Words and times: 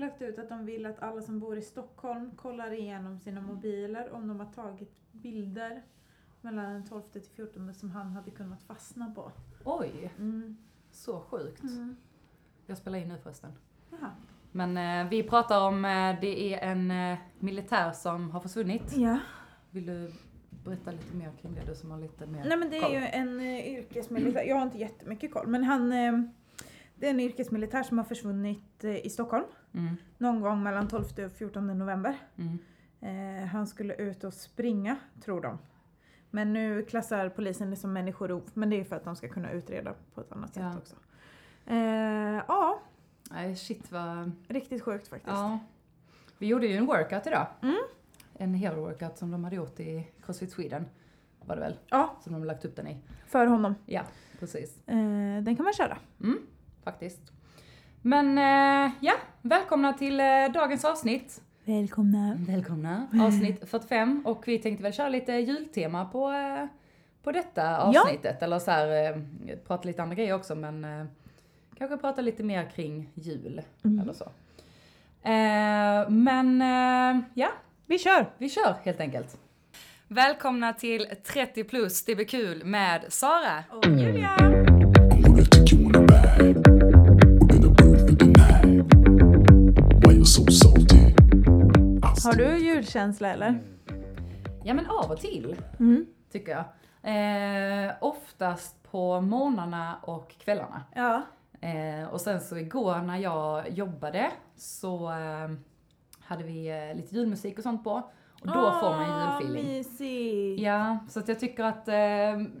lagt 0.00 0.22
ut 0.22 0.38
att 0.38 0.48
de 0.48 0.66
vill 0.66 0.86
att 0.86 1.02
alla 1.02 1.22
som 1.22 1.40
bor 1.40 1.56
i 1.58 1.62
Stockholm 1.62 2.30
kollar 2.36 2.70
igenom 2.72 3.18
sina 3.18 3.40
mobiler 3.40 4.12
om 4.12 4.28
de 4.28 4.40
har 4.40 4.52
tagit 4.52 4.92
bilder 5.12 5.82
mellan 6.40 6.72
den 6.72 6.86
12 6.86 7.02
till 7.02 7.22
14 7.22 7.74
som 7.74 7.90
han 7.90 8.10
hade 8.12 8.30
kunnat 8.30 8.62
fastna 8.62 9.10
på. 9.14 9.32
Oj, 9.64 10.12
Mm. 10.18 10.56
så 10.90 11.20
sjukt. 11.20 11.62
Mm. 11.62 11.96
Jag 12.66 12.78
spelar 12.78 12.98
in 12.98 13.08
nu 13.08 13.18
förresten. 13.22 13.52
Jaha. 13.90 14.10
Men 14.52 14.76
eh, 14.76 15.10
vi 15.10 15.22
pratar 15.22 15.66
om, 15.68 15.84
eh, 15.84 16.20
det 16.20 16.54
är 16.54 16.58
en 16.70 16.90
eh, 16.90 17.18
militär 17.38 17.92
som 17.92 18.30
har 18.30 18.40
försvunnit. 18.40 18.96
Ja. 18.96 19.18
Vill 19.70 19.86
du 19.86 20.12
berätta 20.64 20.90
lite 20.90 21.16
mer 21.16 21.32
kring 21.42 21.54
det, 21.54 21.60
du 21.66 21.74
som 21.74 21.90
har 21.90 21.98
lite 21.98 22.26
mer 22.26 22.44
Nej 22.44 22.56
men 22.58 22.70
det 22.70 22.76
är 22.76 22.82
koll? 22.82 22.92
ju 22.92 22.98
en 22.98 23.40
eh, 23.40 23.66
yrkesmilitär, 23.74 24.42
jag 24.42 24.56
har 24.56 24.62
inte 24.62 24.78
jättemycket 24.78 25.32
koll 25.32 25.46
men 25.46 25.64
han 25.64 25.92
eh, 25.92 26.12
det 26.96 27.06
är 27.06 27.10
en 27.10 27.20
yrkesmilitär 27.20 27.82
som 27.82 27.98
har 27.98 28.04
försvunnit 28.04 28.84
eh, 28.84 29.06
i 29.06 29.10
Stockholm 29.10 29.44
Mm, 29.74 29.96
någon 30.18 30.40
gång 30.40 30.62
mellan 30.62 30.88
12 30.88 31.04
och 31.26 31.32
14 31.32 31.66
november. 31.78 32.16
mm, 32.36 32.58
Eh, 33.02 33.46
han 33.46 33.66
skulle 33.66 33.94
ut 33.94 34.24
och 34.24 34.34
springa, 34.34 34.96
tror 35.24 35.40
de. 35.40 35.58
Men 36.30 36.52
nu 36.52 36.82
klassar 36.82 37.28
polisen 37.28 37.70
det 37.70 37.76
som 37.76 37.92
människorov, 37.92 38.42
men 38.54 38.70
det 38.70 38.80
är 38.80 38.84
för 38.84 38.96
att 38.96 39.04
de 39.04 39.16
ska 39.16 39.28
kunna 39.28 39.50
utreda 39.52 39.94
på 40.14 40.20
ett 40.20 40.32
annat 40.32 40.56
Ja. 40.56 40.72
sätt 40.72 40.78
också. 40.82 40.96
Eh, 41.66 41.76
ja, 42.48 42.80
Nej 43.30 43.56
shit 43.56 43.92
vad, 43.92 44.32
riktigt 44.48 44.82
sjukt 44.82 45.08
faktiskt. 45.08 45.32
ja. 45.36 45.58
Vi 46.38 46.46
gjorde 46.46 46.66
ju 46.66 46.76
en 46.76 46.86
workout 46.86 47.26
idag. 47.26 47.46
Mm. 47.62 47.76
En 48.34 48.54
hero 48.54 48.80
workout 48.80 49.18
som 49.18 49.30
de 49.30 49.44
hade 49.44 49.56
gjort 49.56 49.80
i 49.80 50.08
Crossfit 50.24 50.50
Sweden. 50.52 50.86
Var 51.44 51.54
det 51.56 51.60
väl? 51.60 51.76
Ja, 51.88 52.16
Som 52.22 52.32
de 52.32 52.44
lagt 52.44 52.64
upp 52.64 52.76
den 52.76 52.86
i. 52.86 52.98
för 53.26 53.46
honom. 53.46 53.74
Ja, 53.86 54.02
precis. 54.38 54.78
Eh, 54.86 54.96
den 55.42 55.56
kan 55.56 55.64
man 55.64 55.72
köra. 55.72 55.98
Mm, 56.20 56.38
faktiskt. 56.84 57.32
Men 58.02 58.38
eh, 58.38 58.92
ja, 59.00 59.12
välkomna 59.42 59.92
till 59.92 60.20
eh, 60.20 60.26
dagens 60.54 60.84
avsnitt. 60.84 61.40
Välkomna. 61.64 62.36
Välkomna. 62.48 63.06
Avsnitt 63.22 63.68
45 63.70 64.22
och 64.26 64.48
vi 64.48 64.58
tänkte 64.58 64.82
väl 64.82 64.92
köra 64.92 65.08
lite 65.08 65.32
jultema 65.32 66.04
på, 66.04 66.30
eh, 66.32 66.66
på 67.22 67.32
detta 67.32 67.62
Ja. 67.62 67.78
avsnittet. 68.02 68.42
Eller 68.42 68.58
så 68.58 68.70
här, 68.70 69.10
eh, 69.10 69.16
prata 69.66 69.86
lite 69.88 70.02
andra 70.02 70.14
grejer 70.14 70.34
också 70.34 70.54
men 70.54 70.84
eh, 70.84 71.04
kanske 71.78 71.96
prata 71.96 72.22
lite 72.22 72.42
mer 72.42 72.70
kring 72.74 73.08
jul 73.14 73.62
Mm. 73.84 74.00
eller 74.00 74.12
så. 74.12 74.24
Eh, 75.22 76.10
men 76.10 76.62
eh, 76.62 77.22
ja, 77.34 77.48
Vi 77.86 77.98
kör! 77.98 78.26
vi 78.38 78.48
kör 78.48 78.74
helt 78.84 79.00
enkelt. 79.00 79.38
Välkomna 80.08 80.72
till 80.72 81.06
30 81.24 81.64
plus, 81.64 82.04
det 82.04 82.14
blir 82.14 82.26
kul 82.26 82.64
med 82.64 83.04
Sara. 83.08 83.64
Och 83.70 83.86
Julia! 83.86 84.59
Har 92.30 92.36
du 92.36 92.56
julkänsla 92.58 93.28
eller? 93.32 93.58
Ja 94.64 94.74
men 94.74 94.86
av 94.86 95.10
och 95.10 95.18
till 95.20 95.56
Mm. 95.80 96.06
tycker 96.32 96.52
jag. 96.52 96.64
Eh, 97.86 97.92
oftast 98.00 98.90
på 98.90 99.20
morgnarna 99.20 99.96
och 100.02 100.30
kvällarna. 100.38 100.82
Ja. 100.94 101.22
Eh, 101.60 102.08
och 102.12 102.20
sen 102.20 102.40
så 102.40 102.56
igår 102.56 102.98
när 102.98 103.16
jag 103.18 103.70
jobbade 103.70 104.30
så 104.56 105.10
eh, 105.10 105.50
hade 106.20 106.44
vi 106.44 106.68
eh, 106.90 106.96
lite 106.96 107.14
julmusik 107.14 107.56
och 107.58 107.62
sånt 107.62 107.84
på. 107.84 107.92
Och 108.40 108.46
då 108.46 108.72
får 108.80 108.90
man 108.90 109.20
julfeeling. 109.40 109.72
Mysigt! 109.76 110.62
Ja, 110.62 110.98
så 111.08 111.18
att 111.20 111.28
jag 111.28 111.40
tycker 111.40 111.64
att 111.64 111.88
eh, 111.88 111.94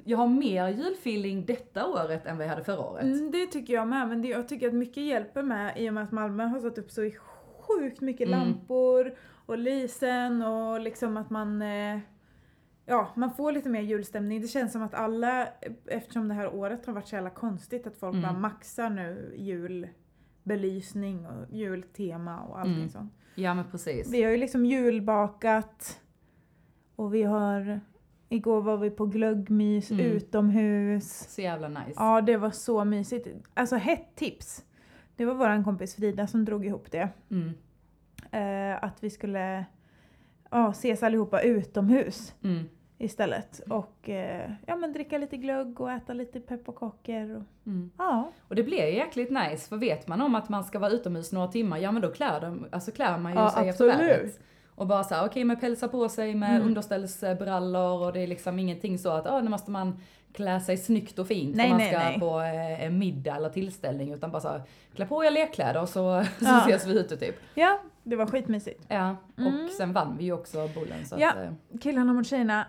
jag 0.04 0.18
har 0.18 0.26
mer 0.28 0.68
julfeeling 0.68 1.44
detta 1.46 1.86
året 1.86 2.26
än 2.26 2.36
vad 2.36 2.46
jag 2.46 2.50
hade 2.50 2.64
förra 2.64 2.80
året. 2.80 3.02
Mm, 3.04 3.30
det 3.30 3.46
tycker 3.46 3.74
jag 3.74 3.88
med, 3.88 4.08
men 4.08 4.22
det, 4.22 4.28
jag 4.28 4.48
tycker 4.48 4.68
att 4.68 4.74
mycket 4.74 5.02
hjälper 5.02 5.42
med 5.42 5.72
i 5.76 5.90
och 5.90 5.94
med 5.94 6.04
att 6.04 6.12
Malmö 6.12 6.44
har 6.44 6.60
satt 6.60 6.78
upp 6.78 6.90
så 6.90 7.10
sjukt 7.60 8.00
mycket 8.00 8.28
Mm. 8.28 8.38
lampor 8.40 9.14
och 9.50 9.58
lysen 9.58 10.42
och 10.42 10.80
liksom 10.80 11.16
att 11.16 11.30
man 11.30 11.62
eh, 11.62 11.98
Ja, 12.86 13.08
man 13.16 13.30
får 13.30 13.52
lite 13.52 13.68
mer 13.68 13.80
julstämning. 13.80 14.40
Det 14.40 14.48
känns 14.48 14.72
som 14.72 14.82
att 14.82 14.94
alla, 14.94 15.48
eftersom 15.86 16.28
det 16.28 16.34
här 16.34 16.54
året 16.54 16.86
har 16.86 16.92
varit 16.92 17.08
så 17.08 17.14
jävla 17.14 17.30
konstigt, 17.30 17.86
att 17.86 17.96
folk 17.96 18.14
Mm. 18.14 18.22
bara 18.30 18.38
maxar 18.40 18.90
nu 18.90 19.34
julbelysning 20.44 21.26
och 21.26 21.46
jultema 21.54 22.40
och 22.40 22.58
allting 22.58 22.74
Mm. 22.74 22.88
sånt. 22.88 23.12
Ja 23.34 23.54
men 23.54 23.64
precis. 23.70 24.12
Vi 24.12 24.22
har 24.22 24.30
ju 24.30 24.36
liksom 24.36 24.64
julbakat 24.66 26.00
och 26.96 27.14
vi 27.14 27.22
har 27.22 27.80
Igår 28.32 28.60
var 28.62 28.76
vi 28.76 28.90
på 28.90 29.06
glöggmys 29.06 29.90
Mm. 29.90 30.06
utomhus. 30.06 31.34
Så 31.34 31.40
jävla 31.40 31.68
nice. 31.68 31.92
Ja, 31.96 32.20
det 32.20 32.36
var 32.36 32.50
så 32.50 32.84
mysigt. 32.84 33.28
Alltså 33.54 33.76
hett 33.76 34.14
tips. 34.14 34.64
Det 35.16 35.24
var 35.24 35.34
våran 35.34 35.64
kompis 35.64 35.94
Frida 35.96 36.26
som 36.26 36.44
drog 36.44 36.66
ihop 36.66 36.90
det. 36.90 37.08
Mm, 37.30 37.50
Eh, 38.32 38.84
att 38.84 39.04
vi 39.04 39.10
skulle 39.10 39.64
ja, 40.50 40.70
ses 40.70 41.02
allihopa 41.02 41.40
utomhus 41.40 42.34
mm, 42.44 42.68
istället. 42.98 43.60
Och 43.68 44.08
eh, 44.08 44.50
ja, 44.66 44.76
men 44.76 44.92
dricka 44.92 45.18
lite 45.18 45.36
glögg 45.36 45.80
och 45.80 45.90
äta 45.92 46.12
lite 46.12 46.40
pepparkakor. 46.40 47.36
Och, 47.36 47.66
mm. 47.66 47.90
ja. 47.98 48.30
Och 48.48 48.54
det 48.54 48.62
blir 48.62 48.86
jäkligt 48.86 49.30
nice, 49.30 49.68
för 49.68 49.76
vet 49.76 50.08
man 50.08 50.20
om 50.20 50.34
att 50.34 50.48
man 50.48 50.64
ska 50.64 50.78
vara 50.78 50.90
utomhus 50.90 51.32
några 51.32 51.48
timmar, 51.48 51.78
ja 51.78 51.92
men 51.92 52.02
då 52.02 52.10
klär, 52.10 52.40
de, 52.40 52.66
alltså 52.72 52.90
klär 52.90 53.18
man 53.18 53.32
ju 53.32 53.38
Ja, 53.38 53.50
sig 53.50 53.68
absolut. 53.68 53.92
efter 53.92 54.06
vädret. 54.06 54.40
Och 54.74 54.86
bara 54.86 55.04
såhär, 55.04 55.26
okej 55.26 55.44
men 55.44 55.60
pälsa 55.60 55.88
på 55.88 56.08
sig 56.08 56.34
med 56.34 56.56
Mm. 56.56 56.68
underställsbrallor 56.68 58.06
och 58.06 58.12
det 58.12 58.20
är 58.20 58.26
liksom 58.26 58.58
ingenting 58.58 58.98
så 58.98 59.10
att, 59.10 59.24
ja 59.24 59.40
nu 59.40 59.50
måste 59.50 59.70
man 59.70 60.00
klä 60.32 60.60
sig 60.60 60.76
snyggt 60.76 61.18
och 61.18 61.26
fint 61.28 61.56
Nej, 61.56 61.68
för 61.70 61.76
man 61.78 61.86
ska 61.86 61.98
nej. 61.98 62.20
på 62.20 62.40
eh, 62.40 62.84
en 62.84 62.98
middag 62.98 63.36
eller 63.36 63.48
tillställning 63.48 64.12
utan 64.12 64.30
bara 64.30 64.40
såhär, 64.42 64.62
klä 64.94 65.06
på 65.06 65.24
er 65.24 65.30
lekkläder 65.30 65.86
så, 65.86 66.24
så 66.38 66.44
Ja. 66.44 66.58
ses 66.66 66.86
vi 66.86 67.00
ute 67.00 67.16
typ. 67.16 67.36
ja, 67.54 67.78
det 68.02 68.16
var 68.16 68.26
skitmysigt. 68.26 68.84
Ja, 68.88 69.16
och 69.34 69.40
Mm. 69.40 69.68
sen 69.78 69.92
vann 69.92 70.16
vi 70.18 70.24
ju 70.24 70.32
också 70.32 70.68
bullen 70.74 71.06
så 71.06 71.16
Ja. 71.18 71.30
att, 71.30 71.36
eh, 71.36 71.78
Killarna 71.80 72.12
mot 72.12 72.26
tjejerna. 72.26 72.66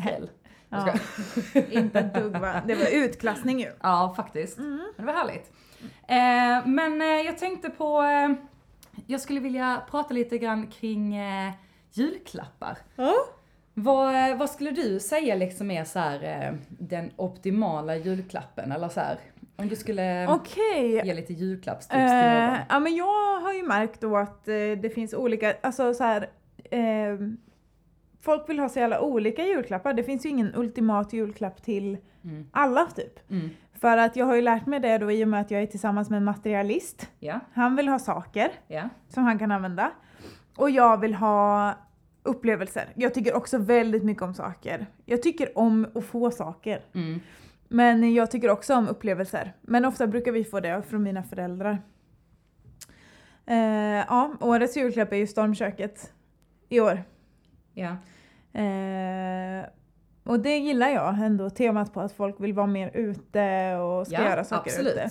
skräll. 0.00 0.30
Jag 0.68 0.88
ja, 1.54 1.62
inte 1.70 1.98
ett 1.98 2.14
dugg 2.14 2.32
va. 2.36 2.62
Det 2.66 2.74
var 2.74 2.86
utklassning 3.04 3.60
ju. 3.60 3.72
Ja, 3.82 4.12
faktiskt. 4.16 4.58
Mm. 4.58 4.76
Men 4.96 5.06
det 5.06 5.12
var 5.12 5.18
härligt. 5.18 5.52
Eh, 6.08 6.66
men 6.68 7.02
eh, 7.02 7.06
jag 7.26 7.38
tänkte 7.38 7.70
på, 7.70 8.02
eh, 8.02 8.32
jag 9.06 9.20
skulle 9.20 9.40
vilja 9.40 9.82
prata 9.90 10.14
lite 10.14 10.38
grann 10.38 10.66
kring 10.66 11.16
julklappar. 11.92 12.78
Ja. 12.96 13.14
Vad, 13.78 14.30
eh, 14.30 14.36
vad 14.36 14.50
skulle 14.50 14.70
du 14.70 15.00
säga 15.00 15.34
liksom 15.34 15.70
är 15.70 15.84
så 15.84 15.98
här, 15.98 16.22
eh, 16.48 16.54
den 16.68 17.10
optimala 17.16 17.96
julklappen? 17.96 18.72
Eller 18.72 18.88
så 18.88 19.00
här, 19.00 19.18
om 19.56 19.68
du 19.68 19.76
skulle 19.76 20.26
Okej. 20.28 21.02
ge 21.04 21.14
lite 21.14 21.32
julklappstips 21.32 21.94
till 21.96 22.00
Eh, 22.00 22.46
någon. 22.46 22.56
ja 22.68 22.80
men 22.80 22.96
jag 22.96 23.40
har 23.40 23.52
ju 23.52 23.62
märkt 23.62 24.00
då 24.00 24.16
att 24.16 24.44
det 24.44 24.94
finns 24.94 25.14
olika, 25.14 25.54
alltså 25.62 25.94
så 25.94 26.04
här. 26.04 26.28
Eh, 26.70 27.16
folk 28.20 28.48
vill 28.48 28.58
ha 28.58 28.68
så 28.68 28.78
jävla 28.78 29.00
olika 29.00 29.42
julklappar. 29.46 29.92
Det 29.94 30.02
finns 30.04 30.24
ju 30.26 30.28
ingen 30.28 30.54
ultimat 30.54 31.12
julklapp 31.12 31.62
till 31.62 31.98
Mm. 32.24 32.46
alla 32.52 32.86
typ. 32.86 33.30
Mm. 33.30 33.50
För 33.80 33.96
att 33.98 34.16
jag 34.16 34.26
har 34.26 34.34
ju 34.34 34.42
lärt 34.42 34.66
mig 34.66 34.80
det 34.80 34.98
då 34.98 35.12
i 35.12 35.24
och 35.24 35.28
med 35.28 35.40
att 35.40 35.50
jag 35.50 35.62
är 35.62 35.66
tillsammans 35.66 36.10
med 36.10 36.16
en 36.16 36.24
materialist. 36.24 37.10
Ja, 37.18 37.40
Han 37.52 37.76
vill 37.76 37.88
ha 37.88 37.98
saker 37.98 38.50
ja, 38.68 38.88
som 39.08 39.24
han 39.24 39.38
kan 39.38 39.52
använda. 39.52 39.90
Och 40.56 40.70
jag 40.70 41.00
vill 41.00 41.14
ha 41.14 41.74
upplevelser. 42.26 42.92
Jag 42.94 43.14
tycker 43.14 43.34
också 43.34 43.58
väldigt 43.58 44.04
mycket 44.04 44.22
om 44.22 44.34
saker. 44.34 44.86
Jag 45.04 45.22
tycker 45.22 45.58
om 45.58 45.86
att 45.94 46.04
få 46.04 46.30
saker. 46.30 46.80
mm. 46.94 47.20
Men 47.68 48.14
jag 48.14 48.30
tycker 48.30 48.50
också 48.50 48.74
om 48.74 48.88
upplevelser. 48.88 49.52
Men 49.60 49.84
ofta 49.84 50.06
brukar 50.06 50.32
vi 50.32 50.44
få 50.44 50.60
det 50.60 50.82
från 50.82 51.02
mina 51.02 51.22
föräldrar. 51.22 51.82
Eh, 53.46 53.56
ja, 54.08 54.36
årets 54.40 54.76
julklapp 54.76 55.12
är 55.12 55.16
ju 55.16 55.26
stormköket 55.26 56.12
i 56.68 56.80
år. 56.80 57.02
ja, 57.74 57.96
Eh, 58.56 59.66
och 60.24 60.40
det 60.40 60.56
gillar 60.56 60.88
jag 60.88 61.18
ändå, 61.18 61.50
temat 61.50 61.94
på 61.94 62.00
att 62.00 62.12
folk 62.12 62.40
vill 62.40 62.52
vara 62.52 62.66
mer 62.66 62.90
ute 62.94 63.74
och 63.76 64.06
ska 64.06 64.16
ja 64.16 64.24
göra 64.24 64.44
saker 64.44 64.70
absolut. 64.70 64.92
ute. 64.92 65.10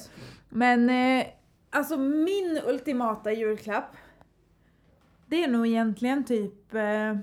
Men 0.50 0.90
eh, 0.90 1.26
alltså 1.70 1.98
min 1.98 2.60
ultimata 2.66 3.32
julklapp, 3.32 3.96
det 5.28 5.44
är 5.44 5.48
nog 5.48 5.68
egentligen 5.68 6.24
typ 6.24 6.74
eh, 6.74 7.18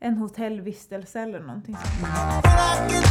en 0.00 0.16
hotellvistelse 0.16 1.20
eller 1.20 1.40
någonting 1.40 1.76
sånt. 1.76 3.04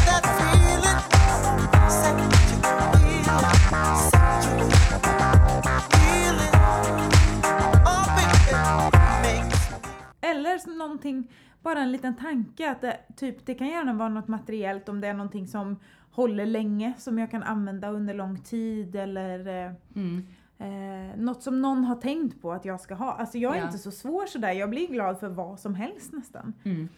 Eller 10.21 10.77
någonting, 10.77 11.31
bara 11.61 11.79
en 11.79 11.91
liten 11.91 12.15
tanke 12.15 12.71
att 12.71 12.81
det, 12.81 12.97
typ, 13.15 13.45
det 13.45 13.55
kan 13.55 13.67
gärna 13.67 13.93
vara 13.93 14.09
något 14.09 14.27
materiellt 14.27 14.89
om 14.89 15.01
det 15.01 15.07
är 15.07 15.13
någonting 15.13 15.47
som 15.47 15.79
håller 16.11 16.45
länge, 16.45 16.93
som 16.97 17.19
jag 17.19 17.31
kan 17.31 17.43
använda 17.43 17.89
under 17.89 18.13
lång 18.13 18.39
tid 18.43 18.95
eller 18.95 19.65
eh, 19.65 19.71
Mm 19.95 20.23
eh, 20.63 21.17
något 21.17 21.43
som 21.43 21.61
någon 21.61 21.83
har 21.83 21.95
tänkt 21.95 22.41
på 22.41 22.51
att 22.53 22.65
jag 22.65 22.81
ska 22.81 22.93
ha. 22.95 23.11
Alltså 23.13 23.37
jag 23.37 23.55
är 23.55 23.59
Ja. 23.59 23.65
inte 23.65 23.77
så 23.77 23.91
svår 23.91 24.25
sådär, 24.25 24.51
jag 24.51 24.69
blir 24.69 24.87
glad 24.87 25.19
för 25.19 25.27
vad 25.29 25.59
som 25.59 25.75
helst 25.75 26.13
nästan. 26.13 26.53
Mm. 26.63 26.89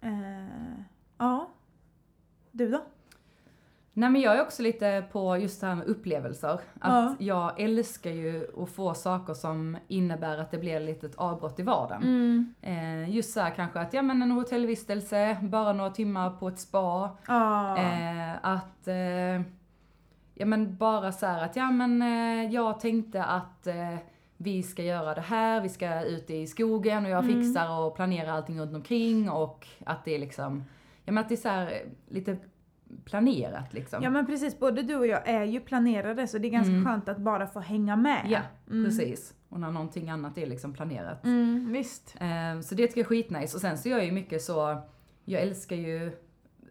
Eh, 0.00 0.80
ja. 1.18 1.48
Du 2.52 2.68
då? 2.70 2.80
Nej 3.96 4.10
men 4.10 4.20
jag 4.20 4.36
är 4.38 4.42
också 4.42 4.62
lite 4.62 5.04
på 5.12 5.36
just 5.38 5.60
det 5.60 5.66
här 5.66 5.74
med 5.74 5.86
upplevelser. 5.86 6.60
Att 6.80 7.20
jag 7.20 7.60
älskar 7.60 8.10
ju 8.10 8.46
att 8.62 8.70
få 8.70 8.94
saker 8.94 9.34
som 9.34 9.76
innebär 9.88 10.38
att 10.38 10.50
det 10.50 10.58
blir 10.58 10.76
ett 10.76 10.82
litet 10.82 11.14
avbrott 11.16 11.58
i 11.58 11.62
vardagen. 11.62 12.02
Mm. 12.02 12.54
Eh, 12.62 13.10
just 13.16 13.32
så 13.32 13.40
här 13.40 13.50
kanske 13.50 13.80
att, 13.80 13.92
ja 13.94 14.02
men 14.02 14.22
en 14.22 14.30
hotellvistelse, 14.30 15.36
bara 15.42 15.72
några 15.72 15.90
timmar 15.90 16.30
på 16.30 16.48
ett 16.48 16.58
spa. 16.58 17.10
Ja. 17.26 17.76
Eh, 17.78 18.32
att, 18.42 18.88
eh, 18.88 19.42
ja 20.34 20.46
men 20.46 20.76
bara 20.76 21.12
så 21.12 21.26
att, 21.26 21.56
ja 21.56 21.70
men 21.70 22.02
eh, 22.02 22.52
jag 22.54 22.80
tänkte 22.80 23.24
att 23.24 23.66
eh, 23.66 23.96
vi 24.36 24.62
ska 24.62 24.82
göra 24.82 25.14
det 25.14 25.20
här, 25.20 25.60
vi 25.60 25.68
ska 25.68 26.04
ut 26.04 26.30
i 26.30 26.46
skogen 26.46 27.04
och 27.04 27.10
jag 27.10 27.24
Mm. 27.24 27.42
fixar 27.42 27.80
och 27.80 27.96
planerar 27.96 28.32
allting 28.32 28.60
runt 28.60 28.74
omkring 28.74 29.30
och 29.30 29.66
att 29.86 30.04
det 30.04 30.14
är 30.14 30.18
liksom, 30.18 30.64
ja 31.04 31.12
men 31.12 31.18
att 31.22 31.28
det 31.28 31.34
är 31.34 31.36
så 31.36 31.48
här 31.48 31.66
eh, 31.66 32.12
lite 32.14 32.36
planerat 33.04 33.74
liksom. 33.74 34.02
Ja 34.02 34.10
men 34.10 34.26
precis, 34.26 34.58
både 34.58 34.82
du 34.82 34.96
och 34.96 35.06
jag 35.06 35.28
är 35.28 35.44
ju 35.44 35.60
planerade 35.60 36.26
så 36.26 36.38
det 36.38 36.48
är 36.48 36.50
ganska 36.50 36.72
Mm. 36.72 36.84
skönt 36.84 37.08
att 37.08 37.18
bara 37.18 37.46
få 37.46 37.60
hänga 37.60 37.96
med. 37.96 38.26
Ja, 38.28 38.40
Mm. 38.70 38.84
precis. 38.84 39.34
Och 39.48 39.60
när 39.60 39.70
någonting 39.70 40.10
annat 40.10 40.38
är 40.38 40.46
liksom 40.46 40.72
planerat. 40.72 41.24
Mm, 41.24 41.72
visst. 41.72 42.16
Så 42.64 42.74
det 42.74 42.86
tycker 42.86 43.00
jag 43.00 43.04
är 43.04 43.04
skitnice. 43.04 43.54
Och 43.56 43.60
sen 43.60 43.78
så 43.78 43.88
gör 43.88 43.96
jag 43.96 44.06
ju 44.06 44.12
mycket 44.12 44.42
så, 44.42 44.82
jag 45.24 45.42
älskar 45.42 45.76
ju, 45.76 46.12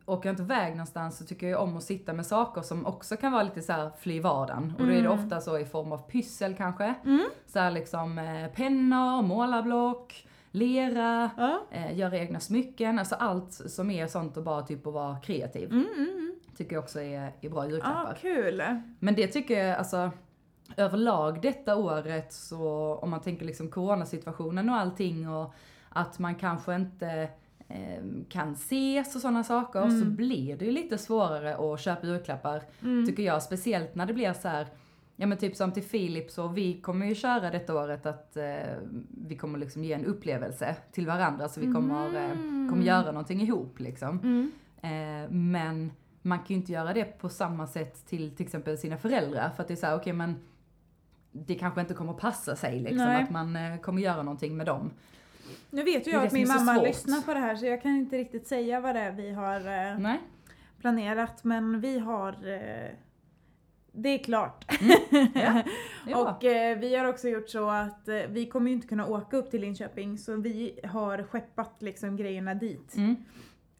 åker 0.06 0.30
jag 0.30 0.34
inte 0.34 0.44
iväg 0.44 0.72
någonstans 0.72 1.18
så 1.18 1.26
tycker 1.26 1.48
jag 1.48 1.62
om 1.62 1.78
att 1.78 1.84
sitta 1.84 2.14
med 2.14 2.26
saker 2.26 2.62
som 2.62 2.86
också 2.86 3.18
kan 3.18 3.32
vara 3.32 3.44
lite 3.44 3.62
så 3.62 3.74
här 3.74 3.92
fly 4.00 4.20
vardagen. 4.20 4.74
Och 4.80 4.86
då 4.86 4.92
är 4.92 5.02
det 5.02 5.08
Mm. 5.08 5.12
ofta 5.20 5.42
så 5.42 5.58
i 5.60 5.66
form 5.66 5.92
av 5.92 5.98
pyssel 5.98 6.56
kanske. 6.56 6.94
Mm. 7.06 7.26
Så 7.48 7.60
här 7.60 7.72
liksom 7.72 8.18
eh, 8.18 8.48
pennor, 8.48 9.22
målarblock, 9.22 10.28
lera, 10.52 11.30
Ja. 11.38 11.60
eh, 11.72 11.98
göra 11.98 12.18
egna 12.18 12.40
smycken. 12.40 13.00
Alltså 13.00 13.16
allt 13.16 13.54
som 13.54 13.92
är 13.92 14.08
sånt 14.08 14.38
och 14.38 14.44
bara 14.44 14.62
typ 14.62 14.88
att 14.88 14.94
vara 14.94 15.20
kreativ. 15.20 15.72
Mm, 15.72 15.86
mm, 15.96 16.10
mm. 16.10 16.36
Tycker 16.58 16.76
jag 16.76 16.84
också 16.84 17.02
är, 17.02 17.32
är 17.42 17.50
bra 17.50 17.70
julklappar. 17.70 18.18
kul. 18.22 18.64
Men 19.00 19.16
det 19.16 19.28
tycker 19.28 19.64
jag, 19.68 19.78
alltså 19.78 20.12
överlag 20.78 21.42
detta 21.42 21.76
året 21.76 22.34
så, 22.34 22.96
om 23.02 23.10
man 23.10 23.22
tänker 23.22 23.46
liksom 23.46 23.72
coronasituationen 23.72 24.70
och 24.70 24.76
allting 24.76 25.30
och 25.30 25.54
att 25.90 26.20
man 26.20 26.36
kanske 26.36 26.76
inte 26.76 27.30
kan 28.30 28.54
ses 28.54 29.16
och 29.16 29.22
sådana 29.22 29.44
saker 29.44 29.90
så 29.90 30.06
blir 30.06 30.58
det 30.58 30.66
ju 30.66 30.72
lite 30.72 30.98
svårare 30.98 31.74
att 31.74 31.80
köpa 31.80 32.08
julklappar. 32.08 32.64
Tycker 33.08 33.24
jag, 33.24 33.44
speciellt 33.44 33.96
när 33.96 34.06
det 34.06 34.14
blir 34.14 34.34
så 34.34 34.48
här 34.48 34.68
Ja 35.16 35.28
men 35.28 35.38
typ 35.38 35.56
som 35.56 35.72
till 35.72 35.84
Filip 35.84 36.32
så 36.32 36.48
vi 36.48 36.82
kommer 36.82 37.06
ju 37.06 37.16
köra 37.16 37.52
detta 37.52 37.76
året 37.76 38.06
att 38.06 38.38
eh, 38.38 38.76
vi 39.28 39.38
kommer 39.38 39.60
liksom 39.60 39.84
ge 39.84 39.94
en 39.94 40.06
upplevelse 40.06 40.76
till 40.92 41.08
varandra 41.08 41.50
så 41.50 41.60
vi 41.60 41.74
kommer, 41.74 42.06
eh, 42.06 42.70
kommer 42.70 42.84
göra 42.84 43.06
någonting 43.12 43.42
ihop 43.42 43.80
liksom. 43.80 44.20
Mm. 44.20 44.52
Eh, 44.82 45.32
men 45.32 45.92
man 46.22 46.38
kan 46.38 46.48
ju 46.48 46.56
inte 46.56 46.72
göra 46.72 46.94
det 46.94 47.06
på 47.06 47.30
samma 47.30 47.68
sätt 47.68 48.06
till 48.06 48.36
till 48.36 48.46
exempel 48.46 48.78
sina 48.78 48.98
föräldrar 48.98 49.50
för 49.50 49.62
att 49.62 49.68
det 49.68 49.74
är 49.74 49.76
såhär, 49.76 49.96
okej 49.96 50.14
men 50.14 50.36
det 51.32 51.56
kanske 51.56 51.82
inte 51.82 51.94
kommer 51.94 52.14
passa 52.14 52.56
sig 52.56 52.80
liksom 52.80 53.06
Nej. 53.06 53.24
att 53.24 53.30
man 53.30 53.56
eh, 53.56 53.78
kommer 53.78 54.02
göra 54.02 54.24
någonting 54.24 54.58
med 54.58 54.66
dem. 54.66 54.92
Nu 55.70 55.84
vet 55.84 56.08
ju 56.08 56.12
jag 56.12 56.26
att 56.28 56.34
min 56.34 56.48
mamma 56.48 56.82
lyssnar 56.82 57.22
på 57.22 57.34
det 57.34 57.40
här 57.40 57.56
så 57.56 57.66
jag 57.66 57.82
kan 57.82 57.92
inte 57.96 58.18
riktigt 58.18 58.48
säga 58.48 58.80
vad 58.82 58.96
det 58.96 59.02
är 59.02 59.12
vi 59.12 59.32
har 59.32 59.60
eh, 59.60 60.16
planerat 60.82 61.44
men 61.44 61.82
vi 61.82 62.00
har 62.00 62.30
eh, 62.32 62.90
det 63.96 64.10
är 64.10 64.18
klart. 64.24 64.66
Det 64.80 65.42
är 65.42 65.64
bra. 66.06 66.18
Och 66.38 66.44
eh, 66.44 66.78
vi 66.78 66.96
har 66.96 67.06
också 67.06 67.30
gjort 67.30 67.50
så 67.50 67.70
att 67.70 68.08
eh, 68.08 68.16
vi 68.30 68.46
kommer 68.46 68.68
ju 68.68 68.74
inte 68.76 68.88
kunna 68.88 69.08
åka 69.08 69.38
upp 69.38 69.52
till 69.52 69.62
Linköping 69.62 70.18
så 70.18 70.36
vi 70.36 70.80
har 70.84 71.24
skeppat 71.24 71.76
liksom 71.82 72.18
grejerna 72.18 72.54
dit. 72.54 72.96
Mm. 72.96 73.16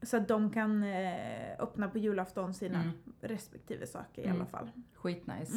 Så 0.02 0.18
att 0.18 0.28
de 0.28 0.50
kan 0.52 0.84
eh, 0.84 1.52
öppna 1.60 1.88
på 1.90 1.98
julafton 1.98 2.54
sina 2.54 2.80
Mm. 2.82 2.92
respektive 3.22 3.88
saker 3.88 4.22
i 4.22 4.26
Mm. 4.26 4.36
alla 4.38 4.46
fall. 4.46 4.70
Skitnice. 4.96 5.54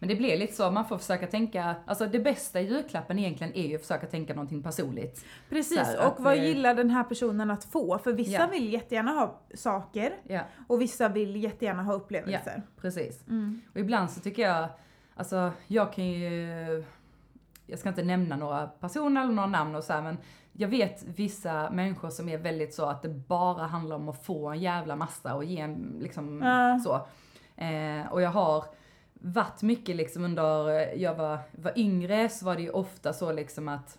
Mm. 0.00 0.08
Men 0.08 0.08
det 0.08 0.14
blir 0.16 0.36
lite 0.36 0.52
så, 0.52 0.70
man 0.70 0.84
får 0.88 0.98
försöka 0.98 1.26
tänka, 1.26 1.74
alltså 1.86 2.06
det 2.06 2.18
bästa 2.18 2.60
i 2.60 2.66
julklappen 2.68 3.18
egentligen 3.18 3.54
är 3.56 3.66
ju 3.68 3.74
att 3.74 3.80
försöka 3.80 4.06
tänka 4.06 4.34
någonting 4.34 4.62
personligt. 4.62 5.24
Precis, 5.48 5.78
här, 5.78 6.06
och 6.06 6.20
vad 6.20 6.36
eh, 6.36 6.44
gillar 6.44 6.74
den 6.74 6.90
här 6.90 7.04
personen 7.04 7.50
att 7.50 7.64
få? 7.64 7.98
För 7.98 8.12
vissa 8.12 8.30
Ja. 8.32 8.46
vill 8.52 8.72
jättegärna 8.72 9.10
ha 9.12 9.40
saker 9.54 10.12
Ja, 10.26 10.40
och 10.66 10.80
vissa 10.80 11.08
vill 11.08 11.36
jättegärna 11.36 11.82
ha 11.82 11.92
upplevelser. 11.92 12.62
precis. 12.80 13.26
Mm. 13.28 13.60
Och 13.74 13.80
ibland 13.80 14.10
så 14.10 14.20
tycker 14.20 14.42
jag, 14.42 14.68
alltså 15.14 15.50
jag 15.66 15.92
kan 15.92 16.06
ju, 16.06 16.84
jag 17.66 17.78
ska 17.78 17.88
inte 17.88 18.02
nämna 18.02 18.36
några 18.36 18.66
personer 18.66 19.22
eller 19.22 19.32
några 19.32 19.48
namn 19.48 19.74
och 19.74 19.84
så 19.84 19.92
här, 19.92 20.02
men 20.02 20.16
jag 20.52 20.68
vet 20.68 21.02
vissa 21.04 21.70
människor 21.70 22.10
som 22.10 22.28
är 22.28 22.38
väldigt 22.38 22.74
så 22.74 22.84
att 22.84 23.02
det 23.02 23.08
bara 23.08 23.66
handlar 23.66 23.96
om 23.96 24.08
att 24.08 24.24
få 24.26 24.48
en 24.48 24.60
jävla 24.60 24.96
massa 24.96 25.34
och 25.34 25.44
ge 25.44 25.60
en 25.60 25.96
liksom 26.00 26.42
Ja. 26.42 26.78
så. 26.84 26.94
Eh, 27.62 28.12
och 28.12 28.22
jag 28.22 28.30
har 28.30 28.64
varit 29.20 29.62
mycket 29.62 29.96
liksom 29.96 30.24
under, 30.24 30.68
jag 30.96 31.14
var, 31.14 31.38
var 31.52 31.72
yngre 31.76 32.28
så 32.28 32.44
var 32.44 32.56
det 32.56 32.62
ju 32.62 32.70
ofta 32.70 33.12
så 33.12 33.32
liksom 33.32 33.68
att 33.68 33.98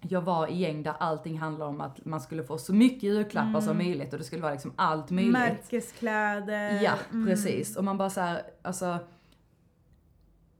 jag 0.00 0.20
var 0.20 0.46
i 0.46 0.56
gäng 0.58 0.82
där 0.82 0.94
allting 1.00 1.38
handlade 1.38 1.70
om 1.70 1.80
att 1.80 2.04
man 2.04 2.20
skulle 2.20 2.44
få 2.44 2.58
så 2.58 2.74
mycket 2.74 3.02
julklappar 3.02 3.60
som 3.60 3.76
möjligt 3.76 4.12
och 4.12 4.18
det 4.18 4.24
skulle 4.24 4.42
vara 4.42 4.52
liksom 4.52 4.72
allt 4.76 5.10
möjligt. 5.10 5.32
Märkeskläder. 5.32 6.82
Ja, 6.82 6.92
mm. 7.12 7.26
precis. 7.26 7.76
Och 7.76 7.84
man 7.84 7.98
bara 7.98 8.10
så 8.10 8.20
här, 8.20 8.42
alltså. 8.62 8.98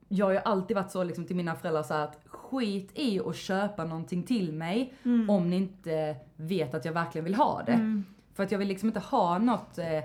Jag 0.09 0.27
har 0.27 0.33
ju 0.33 0.39
alltid 0.39 0.77
varit 0.77 0.91
så 0.91 1.05
liksom 1.05 1.25
till 1.27 1.37
mina 1.37 1.55
föräldrar 1.55 1.83
så 1.83 1.95
att 1.95 2.21
skit 2.27 2.91
i 2.95 3.21
att 3.21 3.37
köpa 3.37 3.85
någonting 3.85 4.23
till 4.23 4.53
mig 4.53 4.95
Mm. 5.03 5.31
om 5.31 5.51
ni 5.51 5.57
inte 5.57 6.17
vet 6.37 6.75
att 6.75 6.85
jag 6.85 6.93
verkligen 6.93 7.25
vill 7.25 7.35
ha 7.35 7.63
det. 7.67 8.03
För 8.35 8.43
att 8.43 8.53
jag 8.53 8.59
vill 8.59 8.69
liksom 8.69 8.89
inte 8.89 9.01
ha 9.01 9.39
något, 9.39 9.79
eh, 9.79 10.05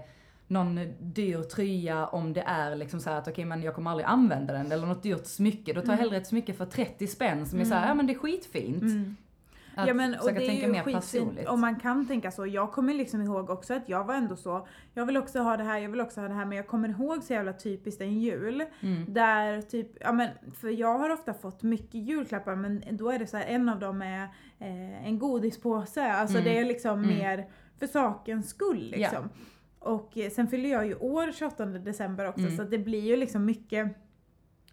någon 0.53 0.79
dyr 0.99 1.41
tröja 1.43 2.07
om 2.07 2.33
det 2.33 2.41
är 2.41 2.75
liksom 2.75 2.99
så 2.99 3.09
här 3.09 3.17
att 3.17 3.27
okej 3.27 3.45
men 3.45 3.63
jag 3.63 3.75
kommer 3.75 3.91
aldrig 3.91 4.05
använda 4.07 4.53
den 4.53 4.71
eller 4.71 4.87
något 4.87 5.03
dyrt 5.03 5.25
smycke. 5.25 5.73
Då 5.73 5.81
tar 5.81 5.93
jag 5.93 5.97
hellre 5.99 6.17
ett 6.17 6.27
smycke 6.27 6.53
för 6.53 6.65
30 6.65 7.07
spänn 7.07 7.45
som 7.45 7.59
är 7.59 7.65
så 7.65 7.73
här, 7.73 7.87
ja 7.87 7.93
men 7.93 8.07
det 8.07 8.13
är 8.13 8.17
skitfint. 8.17 8.81
Mm. 8.81 9.15
Att 9.75 9.87
ja 9.87 9.93
men 9.93 10.13
och 10.13 10.19
försöka 10.19 10.39
det 10.39 10.45
är 10.45 10.47
tänka 10.47 10.65
ju 10.65 10.71
mer 10.71 10.83
skitfint 10.83 11.03
personligt. 11.03 11.47
om 11.47 11.61
man 11.61 11.79
kan 11.79 12.07
tänka 12.07 12.31
så. 12.31 12.45
Jag 12.47 12.71
kommer 12.71 12.93
liksom 12.93 13.21
ihåg 13.21 13.49
också 13.49 13.73
att 13.73 13.89
jag 13.89 14.03
var 14.03 14.15
ändå 14.15 14.35
så, 14.35 14.67
jag 14.93 15.05
vill 15.05 15.17
också 15.17 15.39
ha 15.39 15.57
det 15.57 15.63
här, 15.63 15.79
jag 15.79 15.89
vill 15.89 16.01
också 16.01 16.21
ha 16.21 16.27
det 16.27 16.33
här 16.33 16.45
men 16.45 16.57
jag 16.57 16.67
kommer 16.67 16.89
ihåg 16.89 17.23
så 17.23 17.33
jävla 17.33 17.53
typiskt 17.53 18.01
en 18.01 18.19
jul. 18.19 18.63
Mm. 18.81 19.13
Där 19.13 19.61
typ, 19.61 19.87
ja 19.99 20.11
men 20.11 20.29
för 20.61 20.69
jag 20.69 20.97
har 20.97 21.09
ofta 21.09 21.33
fått 21.33 21.63
mycket 21.63 21.93
julklappar 21.95 22.55
men 22.55 22.83
då 22.91 23.11
är 23.11 23.19
det 23.19 23.27
så 23.27 23.37
här, 23.37 23.45
en 23.45 23.69
av 23.69 23.79
dem 23.79 24.01
är 24.01 24.23
eh, 24.59 25.07
en 25.07 25.19
godispåse. 25.19 26.11
Alltså 26.13 26.37
Mm. 26.37 26.45
det 26.53 26.59
är 26.59 26.65
liksom 26.65 27.03
Mm. 27.03 27.17
mer 27.17 27.45
för 27.79 27.87
sakens 27.87 28.49
skull 28.49 28.89
liksom. 28.97 29.29
Och 29.83 30.17
eh, 30.17 30.29
sen 30.29 30.47
fyller 30.47 30.69
jag 30.69 30.85
ju 30.87 30.95
år 30.95 31.31
28 31.31 31.65
december 31.65 32.27
också 32.27 32.41
Mm. 32.41 32.57
så 32.57 32.63
det 32.63 32.77
blir 32.77 33.01
ju 33.01 33.15
liksom 33.15 33.45
mycket 33.45 33.87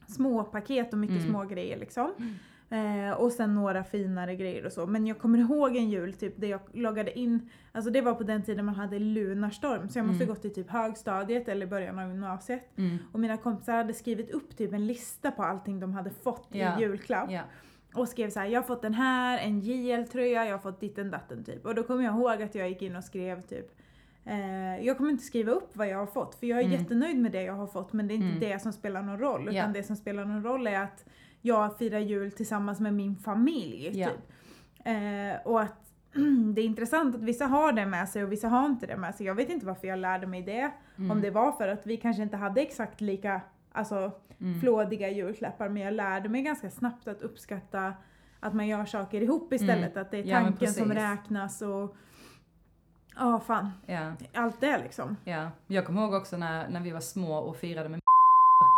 små 0.08 0.44
paket 0.44 0.92
och 0.92 0.98
mycket 0.98 1.16
Mm. 1.16 1.28
små 1.30 1.44
grejer 1.44 1.78
liksom. 1.78 2.10
Eh, 2.72 3.12
och 3.12 3.32
sen 3.32 3.54
några 3.54 3.84
finare 3.84 4.36
grejer 4.36 4.66
och 4.66 4.72
så. 4.72 4.86
Men 4.86 5.06
jag 5.06 5.18
kommer 5.18 5.38
ihåg 5.38 5.76
en 5.76 5.90
jul 5.90 6.12
typ 6.12 6.40
där 6.40 6.48
jag 6.48 6.60
loggade 6.72 7.18
in, 7.18 7.50
alltså 7.72 7.90
det 7.90 8.00
var 8.00 8.14
på 8.14 8.22
den 8.22 8.42
tiden 8.42 8.64
man 8.64 8.74
hade 8.74 8.98
lunarstorm 8.98 9.88
så 9.88 9.98
jag 9.98 10.06
måste 10.06 10.24
Mm. 10.24 10.34
gått 10.34 10.44
i 10.44 10.50
typ 10.50 10.70
högstadiet 10.70 11.48
eller 11.48 11.66
början 11.66 11.98
av 11.98 12.08
gymnasiet. 12.08 12.78
Mm. 12.78 12.98
Och 13.12 13.20
mina 13.20 13.36
kompisar 13.36 13.72
hade 13.76 13.94
skrivit 13.94 14.30
upp 14.30 14.56
typ 14.56 14.72
en 14.72 14.86
lista 14.86 15.30
på 15.30 15.42
allting 15.42 15.80
de 15.80 15.92
hade 15.92 16.10
fått 16.10 16.48
Ja. 16.52 16.78
i 16.78 16.82
julklapp. 16.82 17.30
Ja. 17.30 17.42
Och 17.94 18.08
skrev 18.08 18.30
så 18.30 18.40
här: 18.40 18.46
jag 18.46 18.60
har 18.60 18.66
fått 18.66 18.82
den 18.82 18.94
här, 18.94 19.38
en 19.38 19.60
JL-tröja, 19.60 20.44
jag 20.44 20.52
har 20.52 20.58
fått 20.58 20.80
ditten 20.80 21.10
datten 21.10 21.44
typ. 21.44 21.66
Och 21.66 21.74
då 21.74 21.82
kommer 21.82 22.04
jag 22.04 22.14
ihåg 22.14 22.42
att 22.42 22.54
jag 22.54 22.68
gick 22.68 22.82
in 22.82 22.96
och 22.96 23.04
skrev 23.04 23.40
typ 23.42 23.66
eh, 24.24 24.84
jag 24.86 24.96
kommer 24.96 25.10
inte 25.10 25.24
skriva 25.24 25.52
upp 25.52 25.76
vad 25.76 25.88
jag 25.88 25.98
har 25.98 26.06
fått 26.06 26.34
för 26.34 26.46
jag 26.46 26.58
är 26.60 26.64
Mm. 26.64 26.80
jättenöjd 26.80 27.18
med 27.18 27.32
det 27.32 27.42
jag 27.42 27.54
har 27.54 27.66
fått 27.66 27.92
men 27.92 28.08
det 28.08 28.14
är 28.14 28.16
inte 28.16 28.28
Mm. 28.28 28.40
det 28.40 28.58
som 28.62 28.72
spelar 28.72 29.02
någon 29.02 29.18
roll. 29.18 29.42
Utan 29.42 29.54
Ja. 29.54 29.66
det 29.66 29.82
som 29.82 29.96
spelar 29.96 30.24
någon 30.24 30.42
roll 30.44 30.66
är 30.66 30.80
att 30.80 31.04
jag 31.42 31.78
firar 31.78 31.98
jul 31.98 32.32
tillsammans 32.32 32.80
med 32.80 32.94
min 32.94 33.16
familj. 33.16 33.90
Ja. 33.98 34.08
Typ. 34.08 34.18
Eh, 34.84 35.46
och 35.46 35.60
att 35.60 35.76
det 36.54 36.60
är 36.60 36.64
intressant 36.64 37.14
att 37.14 37.22
vissa 37.22 37.46
har 37.46 37.72
det 37.72 37.86
med 37.86 38.08
sig 38.08 38.24
och 38.24 38.32
vissa 38.32 38.48
har 38.48 38.66
inte 38.66 38.86
det 38.86 38.96
med 38.96 39.14
sig. 39.14 39.26
Jag 39.26 39.34
vet 39.34 39.48
inte 39.50 39.66
varför 39.66 39.88
jag 39.88 39.98
lärde 39.98 40.26
mig 40.26 40.42
det. 40.42 40.70
Mm. 40.98 41.10
Om 41.10 41.20
det 41.20 41.30
var 41.30 41.52
för 41.52 41.68
att 41.68 41.86
vi 41.86 41.96
kanske 41.96 42.22
inte 42.22 42.36
hade 42.36 42.60
exakt 42.60 43.00
lika 43.00 43.40
alltså, 43.72 44.12
Mm. 44.40 44.60
flådiga 44.60 45.10
julklappar 45.10 45.68
men 45.68 45.82
jag 45.82 45.94
lärde 45.94 46.28
mig 46.28 46.42
ganska 46.42 46.70
snabbt 46.70 47.08
att 47.08 47.22
uppskatta 47.22 47.92
att 48.40 48.54
man 48.54 48.68
gör 48.68 48.84
saker 48.84 49.20
ihop 49.20 49.52
istället. 49.52 49.96
Att 49.96 50.10
det 50.10 50.16
är 50.16 50.22
Mm. 50.22 50.30
Ja, 50.34 50.40
tanken 50.42 50.68
som 50.72 50.92
räknas 50.92 51.62
och 51.62 51.96
ja 53.20 53.40
fan, 53.40 53.70
Ja. 53.86 54.12
allt 54.34 54.60
det 54.60 54.78
liksom. 54.78 55.16
Ja, 55.24 55.50
jag 55.66 55.86
kommer 55.86 56.02
ihåg 56.02 56.14
också 56.14 56.36
när, 56.36 56.68
när 56.68 56.80
vi 56.80 56.90
var 56.90 57.00
små 57.00 57.34
och 57.36 57.56
firade 57.56 57.88
med 57.88 58.00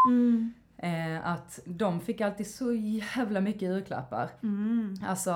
Mm. 0.08 0.52
eh, 0.78 1.26
att 1.28 1.60
de 1.64 2.00
fick 2.00 2.20
alltid 2.20 2.46
så 2.46 2.72
jävla 2.72 3.40
mycket 3.40 3.62
julklappar. 3.62 4.30
Mm. 4.42 4.94
Alltså 5.06 5.34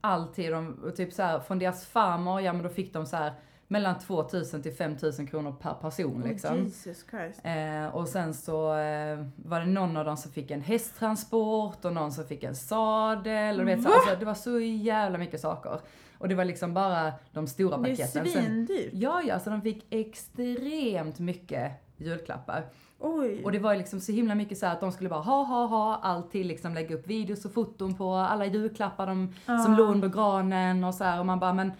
alltid, 0.00 0.52
de, 0.52 0.92
typ 0.96 1.12
så 1.12 1.22
här, 1.22 1.40
från 1.40 1.58
deras 1.58 1.86
farmor, 1.86 2.40
ja 2.40 2.52
men 2.52 2.62
då 2.62 2.68
fick 2.68 2.92
de 2.92 3.06
så 3.06 3.16
här 3.16 3.32
mellan 3.72 3.98
2000 3.98 4.62
till 4.62 4.72
5000 4.72 5.26
kronor 5.26 5.56
per 5.60 5.74
person 5.74 6.22
liksom. 6.22 6.72
Oh. 7.12 7.50
Eh, 7.50 7.94
och 7.94 8.08
sen 8.08 8.34
så 8.34 8.74
eh, 8.74 9.24
var 9.36 9.60
det 9.60 9.66
någon 9.66 9.96
av 9.96 10.04
dem 10.04 10.16
som 10.16 10.32
fick 10.32 10.50
en 10.50 10.60
hästtransport 10.60 11.84
och 11.84 11.92
någon 11.92 12.12
som 12.12 12.24
fick 12.24 12.44
en 12.44 12.56
sadel 12.56 13.60
och 13.60 13.68
vet, 13.68 13.82
så, 13.82 13.88
alltså, 13.88 14.16
det 14.18 14.24
var 14.24 14.34
så 14.34 14.60
jävla 14.60 15.18
mycket 15.18 15.40
saker. 15.40 15.80
Och 16.18 16.28
det 16.28 16.34
var 16.34 16.44
liksom 16.44 16.74
bara 16.74 17.12
de 17.32 17.46
stora 17.46 17.76
Det 17.76 17.90
är 17.90 17.96
paketen. 17.96 18.26
Svindyrt. 18.26 18.90
Ja, 18.92 19.22
ja, 19.22 19.40
så 19.40 19.50
de 19.50 19.62
fick 19.62 19.86
extremt 19.90 21.18
mycket 21.18 21.72
julklappar. 21.96 22.64
Oj. 22.98 23.44
Och 23.44 23.52
det 23.52 23.58
var 23.58 23.76
liksom 23.76 24.00
så 24.00 24.12
himla 24.12 24.34
mycket 24.34 24.58
så 24.58 24.66
här 24.66 24.72
att 24.72 24.80
de 24.80 24.92
skulle 24.92 25.08
bara 25.08 25.20
ha, 25.20 25.42
ha, 25.42 25.66
ha, 25.66 25.96
alltid 26.02 26.46
liksom 26.46 26.74
lägga 26.74 26.94
upp 26.94 27.06
videos 27.06 27.44
och 27.44 27.52
foton 27.52 27.94
på 27.94 28.14
alla 28.14 28.46
julklappar 28.46 29.06
de, 29.06 29.34
som 29.64 29.76
låg 29.76 29.90
under 29.90 30.08
granen 30.08 30.84
och 30.84 30.94
så 30.94 31.04
här 31.04 31.20
och 31.20 31.26
man 31.26 31.38
bara 31.38 31.52
men 31.52 31.72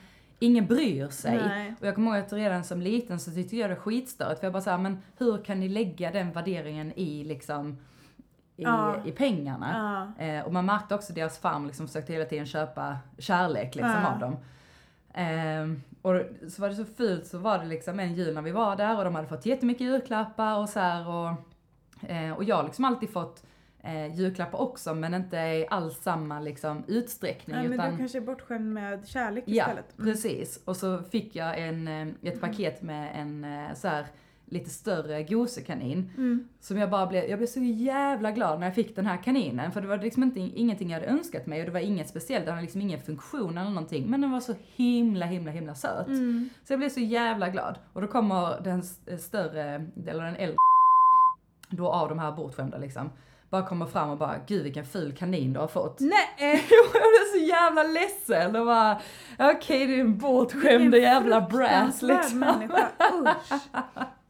ingen 0.42 0.66
bryr 0.66 1.08
sig. 1.08 1.36
Nej. 1.36 1.74
Och 1.80 1.86
jag 1.86 1.94
kommer 1.94 2.16
ihåg 2.16 2.26
att 2.26 2.32
redan 2.32 2.64
som 2.64 2.80
liten 2.80 3.20
så 3.20 3.30
tyckte 3.30 3.56
jag 3.56 3.70
det 3.70 3.74
var 3.74 3.82
skitstörigt 3.82 4.40
för 4.40 4.46
jag 4.46 4.52
bara 4.52 4.62
så 4.62 4.70
här, 4.70 4.78
men 4.78 4.98
hur 5.18 5.44
kan 5.44 5.60
ni 5.60 5.68
lägga 5.68 6.10
den 6.10 6.32
värderingen 6.32 6.92
i 6.96 7.24
liksom 7.24 7.72
i, 8.56 8.62
Ja. 8.62 8.96
i 9.04 9.12
pengarna? 9.12 10.12
Ja. 10.18 10.24
Eh, 10.24 10.44
och 10.44 10.52
man 10.52 10.66
märkte 10.66 10.94
också 10.94 11.12
deras 11.12 11.38
farm 11.38 11.66
liksom 11.66 11.86
försökte 11.86 12.12
hela 12.12 12.24
tiden 12.24 12.46
köpa 12.46 12.96
kärlek 13.18 13.74
liksom 13.74 13.90
Ja. 13.90 14.12
av 14.12 14.18
dem. 14.18 14.36
Ehm, 15.14 15.82
och 16.02 16.20
så 16.50 16.62
var 16.62 16.68
det 16.68 16.74
så 16.74 16.84
fult 16.84 17.26
så 17.26 17.38
var 17.38 17.58
det 17.58 17.64
liksom 17.64 18.00
en 18.00 18.14
jul 18.14 18.34
när 18.34 18.42
vi 18.42 18.50
var 18.50 18.76
där 18.76 18.98
och 18.98 19.04
de 19.04 19.14
hade 19.14 19.28
fått 19.28 19.46
jättemycket 19.46 19.80
julklappar 19.86 20.58
och 20.58 20.68
så 20.68 20.80
här 20.80 21.08
och, 21.08 21.30
eh, 22.10 22.32
och 22.32 22.44
jag 22.44 22.56
har 22.56 22.64
liksom 22.64 22.84
alltid 22.84 23.10
fått 23.10 23.42
eh, 23.82 24.14
julklappar 24.14 24.58
också 24.58 24.94
men 24.94 25.14
inte 25.14 25.36
i 25.36 25.66
alls 25.70 26.02
samma 26.02 26.40
liksom 26.40 26.84
utsträckning 26.86 27.56
Nej, 27.56 27.68
men 27.68 27.72
utan 27.72 27.92
du 27.92 27.98
kanske 27.98 28.18
är 28.18 28.22
bortskämd 28.22 28.72
med 28.72 29.08
kärlek 29.08 29.44
Ja, 29.46 29.64
istället. 29.64 29.98
Mm. 29.98 30.12
precis. 30.12 30.60
Och 30.64 30.76
så 30.76 30.98
fick 30.98 31.36
jag 31.36 31.58
en, 31.58 31.88
eh, 31.88 32.08
ett 32.22 32.40
paket 32.40 32.82
med 32.82 33.10
en 33.14 33.44
eh, 33.44 33.74
så 33.74 33.88
här 33.88 34.06
lite 34.52 34.70
större 34.70 35.22
gosekanin. 35.22 36.10
Mm. 36.16 36.48
Som 36.60 36.78
jag 36.78 36.90
bara 36.90 37.06
blev, 37.06 37.24
jag 37.24 37.38
blev 37.38 37.46
så 37.46 37.60
jävla 37.60 38.30
glad 38.30 38.60
när 38.60 38.66
jag 38.66 38.74
fick 38.74 38.96
den 38.96 39.06
här 39.06 39.16
kaninen. 39.22 39.72
För 39.72 39.80
det 39.80 39.86
var 39.86 39.98
liksom 39.98 40.22
inte, 40.22 40.40
ingenting 40.40 40.90
jag 40.90 41.00
hade 41.00 41.12
önskat 41.12 41.46
mig 41.46 41.60
och 41.60 41.66
det 41.66 41.72
var 41.72 41.80
inget 41.80 42.08
speciellt, 42.08 42.44
den 42.44 42.54
hade 42.54 42.62
liksom 42.62 42.80
ingen 42.80 43.00
funktion 43.00 43.58
eller 43.58 43.70
någonting. 43.70 44.10
Men 44.10 44.20
den 44.20 44.30
var 44.30 44.40
så 44.40 44.54
himla, 44.76 45.26
himla, 45.26 45.50
himla 45.50 45.74
söt. 45.74 46.06
Mm. 46.06 46.48
Så 46.64 46.72
jag 46.72 46.80
blev 46.80 46.88
så 46.88 47.00
jävla 47.00 47.48
glad. 47.48 47.78
Och 47.92 48.00
då 48.00 48.06
kommer 48.06 48.60
den 48.60 48.82
större, 49.18 49.86
eller 50.06 50.24
den 50.24 50.36
äldre 50.36 50.56
då 51.68 51.88
av 51.88 52.08
de 52.08 52.18
här 52.18 52.32
bortskämda 52.32 52.78
liksom. 52.78 53.10
Bara 53.52 53.62
kommer 53.62 53.86
fram 53.86 54.10
och 54.10 54.18
bara, 54.18 54.34
gud 54.46 54.62
vilken 54.62 54.84
ful 54.84 55.12
kanin 55.12 55.52
du 55.52 55.60
har 55.60 55.66
fått. 55.66 56.00
Nej! 56.00 56.28
Jag 56.70 56.90
blev 56.92 57.40
så 57.40 57.46
jävla 57.46 57.82
ledsen 57.82 58.56
och 58.56 58.66
bara, 58.66 59.00
okej 59.38 59.86
du 59.86 59.94
är 59.96 60.00
en 60.00 60.18
bortskämd 60.18 60.94
jävla 60.94 61.40
brass 61.40 62.02
liksom. 62.02 62.38
människa. 62.38 62.88
Usch. 63.12 63.52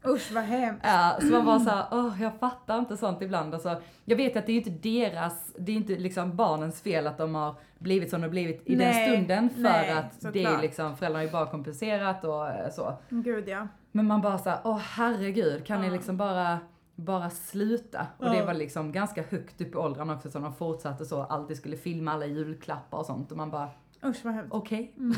Usch 0.07 0.33
vad 0.33 0.45
hemskt. 0.45 0.85
Ja, 0.87 1.17
så 1.21 1.27
man 1.27 1.45
bara 1.45 1.61
såhär, 1.61 1.85
åh 1.91 2.23
jag 2.23 2.39
fattar 2.41 2.79
inte 2.79 2.97
sånt 2.97 3.23
ibland. 3.23 3.55
Alltså, 3.55 3.77
jag 4.05 4.17
vet 4.17 4.37
att 4.37 4.47
det 4.47 4.53
är 4.53 4.57
inte 4.57 4.71
deras, 4.71 5.53
det 5.59 5.73
är 5.73 5.77
inte 5.77 5.93
liksom 5.93 6.37
barnens 6.37 6.81
fel 6.83 7.07
att 7.07 7.19
de 7.19 7.35
har 7.35 7.55
blivit 7.79 8.11
som 8.11 8.21
de 8.21 8.29
blivit 8.29 8.63
i 8.67 8.77
Nej, 8.77 8.87
den 8.87 9.17
stunden 9.17 9.51
för 9.51 9.63
nej, 9.63 9.91
att 9.91 10.33
det 10.33 10.45
är 10.45 10.59
liksom, 10.61 10.97
föräldrarna 10.97 11.25
ju 11.25 11.31
bara 11.31 11.47
kompenserat 11.47 12.25
och 12.25 12.49
eh, 12.49 12.71
så. 12.71 12.95
Gud 13.09 13.49
ja. 13.49 13.69
Men 13.93 14.07
man 14.07 14.21
bara 14.21 14.39
såhär, 14.39 14.59
åh 14.65 14.79
herregud, 14.79 15.67
kan 15.67 15.81
ni 15.81 15.87
Ja. 15.87 15.93
liksom 15.93 16.17
bara, 16.17 16.59
bara 16.95 17.31
sluta? 17.31 18.07
Och 18.19 18.31
det 18.31 18.45
var 18.45 18.55
liksom 18.55 18.93
ganska 18.93 19.23
högt 19.23 19.61
upp 19.61 19.75
i 19.75 19.77
åldrarna 19.77 20.15
också 20.15 20.31
som 20.31 20.43
de 20.43 20.55
fortsatte 20.55 21.05
så, 21.05 21.23
alltid 21.23 21.57
skulle 21.57 21.77
filma 21.77 22.13
alla 22.13 22.27
julklappar 22.27 22.99
och 22.99 23.07
sånt 23.07 23.31
och 23.31 23.37
man 23.37 23.51
bara, 23.51 23.69
Usch 24.05 24.25
vad 24.25 24.35
hemskt. 24.35 24.55
okej. 24.55 24.95
Mm. 24.97 25.15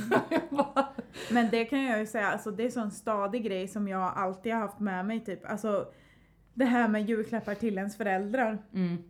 Men 1.30 1.50
det 1.50 1.64
kan 1.64 1.84
jag 1.84 1.98
ju 1.98 2.06
säga, 2.06 2.28
alltså 2.28 2.50
det 2.50 2.64
är 2.64 2.70
så 2.70 2.80
en 2.80 2.90
stadig 2.90 3.44
grej 3.44 3.68
som 3.68 3.88
jag 3.88 4.12
alltid 4.16 4.52
har 4.52 4.60
haft 4.60 4.80
med 4.80 5.06
mig 5.06 5.24
typ. 5.24 5.50
Alltså 5.50 5.86
det 6.54 6.64
här 6.64 6.88
med 6.88 7.08
julklappar 7.08 7.54
till 7.54 7.78
ens 7.78 7.96
föräldrar. 7.96 8.58
Mm. 8.72 9.02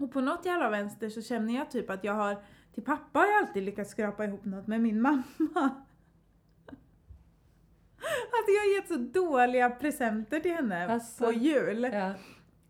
Och 0.00 0.12
på 0.12 0.20
något 0.20 0.46
jävla 0.46 0.70
vänster 0.70 1.08
så 1.08 1.22
känner 1.22 1.54
jag 1.54 1.70
typ 1.70 1.90
att 1.90 2.04
jag 2.04 2.12
har, 2.12 2.36
till 2.74 2.82
pappa 2.82 3.18
har 3.18 3.26
jag 3.26 3.38
alltid 3.38 3.62
lyckats 3.62 3.90
skrapa 3.90 4.24
ihop 4.24 4.44
något 4.44 4.66
med 4.66 4.80
min 4.80 5.00
mamma. 5.02 5.70
Att 8.12 8.46
jag 8.48 8.60
har 8.62 8.74
gett 8.76 8.88
så 8.88 9.20
dåliga 9.20 9.70
presenter 9.70 10.40
till 10.40 10.52
henne 10.54 10.92
Alltså, 10.92 11.24
på 11.24 11.32
jul. 11.32 11.90
Ja. 11.92 12.12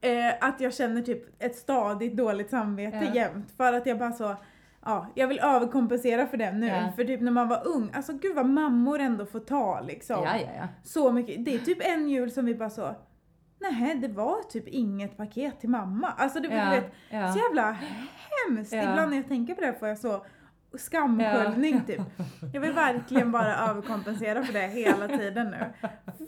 Eh, 0.09 0.35
att 0.41 0.61
jag 0.61 0.75
känner 0.75 1.03
typ 1.03 1.43
ett 1.43 1.57
stadigt 1.57 2.17
dåligt 2.17 2.51
samvete 2.51 3.01
Ja. 3.05 3.15
jämt. 3.15 3.51
För 3.57 3.73
att 3.73 3.87
jag 3.87 3.99
bara 3.99 4.13
så, 4.13 4.37
ja, 4.85 5.07
jag 5.15 5.29
vill 5.29 5.39
överkompensera 5.39 6.27
för 6.27 6.37
det 6.37 6.53
nu. 6.53 6.67
Ja. 6.67 6.93
För 6.97 7.05
typ 7.05 7.21
när 7.21 7.33
man 7.33 7.49
var 7.49 7.67
ung, 7.67 7.91
alltså 7.95 8.13
gud 8.13 8.35
vad 8.37 8.47
mammor 8.47 8.99
ändå 8.99 9.27
får 9.27 9.41
ta 9.41 9.81
liksom. 9.81 10.23
ja, 10.25 10.37
ja, 10.37 10.49
ja. 10.57 10.69
Så 10.85 11.13
mycket. 11.13 11.45
Det 11.45 11.55
är 11.55 11.59
typ 11.59 11.79
en 11.87 12.09
jul 12.09 12.31
som 12.31 12.45
vi 12.47 12.55
bara 12.55 12.71
så, 12.71 12.95
nej 13.61 13.95
det 13.95 14.09
var 14.09 14.43
typ 14.51 14.69
inget 14.69 15.17
paket 15.17 15.61
till 15.61 15.69
mamma. 15.71 16.13
Alltså 16.19 16.41
det 16.41 16.49
var 16.49 16.57
Ja, 16.57 16.71
vet, 16.71 16.93
ja. 17.11 17.33
så 17.33 17.39
jävla 17.39 17.77
hemskt. 18.49 18.73
Ibland 18.73 19.11
när 19.11 19.17
jag 19.17 19.29
tänker 19.29 19.55
på 19.55 19.61
det 19.61 19.73
får 19.79 19.89
jag 19.89 19.99
så 19.99 20.25
skamsköljning 20.79 21.81
typ. 21.87 22.01
Jag 22.53 22.61
vill 22.61 22.73
verkligen 22.87 23.33
bara 23.33 23.57
överkompensera 23.57 24.43
för 24.43 24.53
det 24.53 24.67
hela 24.67 25.09
tiden 25.09 25.51
nu. 25.51 25.73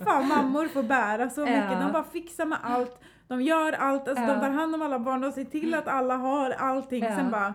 Fan 0.04 0.28
mammor 0.28 0.68
får 0.68 0.82
bära 0.82 1.30
så 1.30 1.40
mycket, 1.40 1.80
de 1.80 1.92
bara 1.92 2.04
fixar 2.04 2.44
med 2.46 2.58
allt. 2.62 3.00
De 3.28 3.42
gör 3.42 3.72
allt, 3.72 4.08
alltså 4.08 4.26
de 4.26 4.40
tar 4.40 4.50
hand 4.50 4.74
om 4.74 4.82
alla 4.82 4.98
barn, 4.98 5.20
de 5.20 5.32
ser 5.32 5.44
till 5.44 5.74
att 5.74 5.88
alla 5.88 6.16
har 6.16 6.50
allting. 6.50 7.02
Sen 7.04 7.30
bara, 7.30 7.54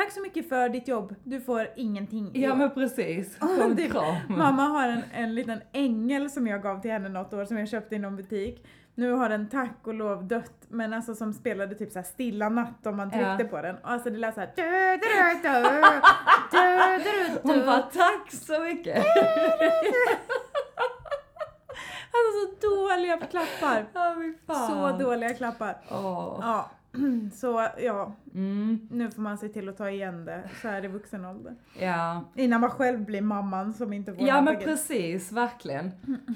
tack 0.00 0.12
så 0.12 0.20
mycket 0.20 0.48
för 0.48 0.68
ditt 0.68 0.88
jobb, 0.88 1.14
du 1.24 1.40
får 1.40 1.68
ingenting 1.76 2.30
Ja 2.34 2.52
år." 2.52 2.56
men 2.56 2.70
precis. 2.70 3.36
Ja, 3.40 3.46
Få 3.46 3.62
en 3.62 3.76
typ. 3.76 3.92
Mamma 4.28 4.62
har 4.62 4.88
en, 4.88 5.02
en 5.12 5.34
liten 5.34 5.60
ängel 5.72 6.30
som 6.30 6.46
jag 6.46 6.62
gav 6.62 6.80
till 6.80 6.90
henne 6.90 7.08
något 7.08 7.34
år 7.34 7.44
som 7.44 7.58
jag 7.58 7.68
köpte 7.68 7.94
i 7.94 7.98
någon 7.98 8.16
butik. 8.16 8.66
Nu 8.94 9.12
har 9.12 9.28
den 9.28 9.48
tack 9.48 9.76
och 9.86 9.94
lov 9.94 10.24
dött, 10.28 10.52
men 10.68 10.92
alltså 10.94 11.14
som 11.14 11.32
spelade 11.32 11.74
typ 11.74 11.92
såhär 11.92 12.04
stilla 12.06 12.48
natt 12.48 12.86
om 12.86 12.96
man 12.96 13.10
tryckte 13.10 13.36
Ja. 13.38 13.44
på 13.50 13.62
den. 13.62 13.76
Och 13.76 13.90
alltså 13.90 14.10
det 14.10 14.18
lät 14.18 14.34
såhär 14.34 14.50
Hon 17.42 17.66
bara 17.66 17.78
tack 17.82 18.32
så 18.32 18.60
mycket. 18.60 19.04
Alltså 22.12 22.60
så 22.60 22.68
dåliga 22.76 23.16
klappar. 23.16 23.84
Ja 23.94 24.16
fan. 24.46 24.68
Så 24.68 25.04
dåliga 25.04 25.34
klappar. 25.34 25.76
Åh. 25.90 26.38
Ja, 26.42 26.70
så 27.34 27.68
ja, 27.78 28.12
Mm, 28.34 28.88
nu 28.90 29.10
får 29.10 29.22
man 29.22 29.38
se 29.38 29.48
till 29.48 29.68
att 29.68 29.76
ta 29.76 29.90
igen 29.90 30.24
det 30.24 30.42
så 30.62 30.68
här 30.68 30.84
i 30.84 30.88
vuxen 30.88 31.24
ålder. 31.24 31.54
ja. 31.80 32.24
Innan 32.34 32.60
man 32.60 32.70
själv 32.70 33.04
blir 33.04 33.20
mamman 33.22 33.72
som 33.72 33.92
inte 33.92 34.14
får 34.14 34.26
ja 34.28 34.40
men 34.40 34.54
paket. 34.54 34.68
precis, 34.68 35.32
verkligen. 35.32 35.90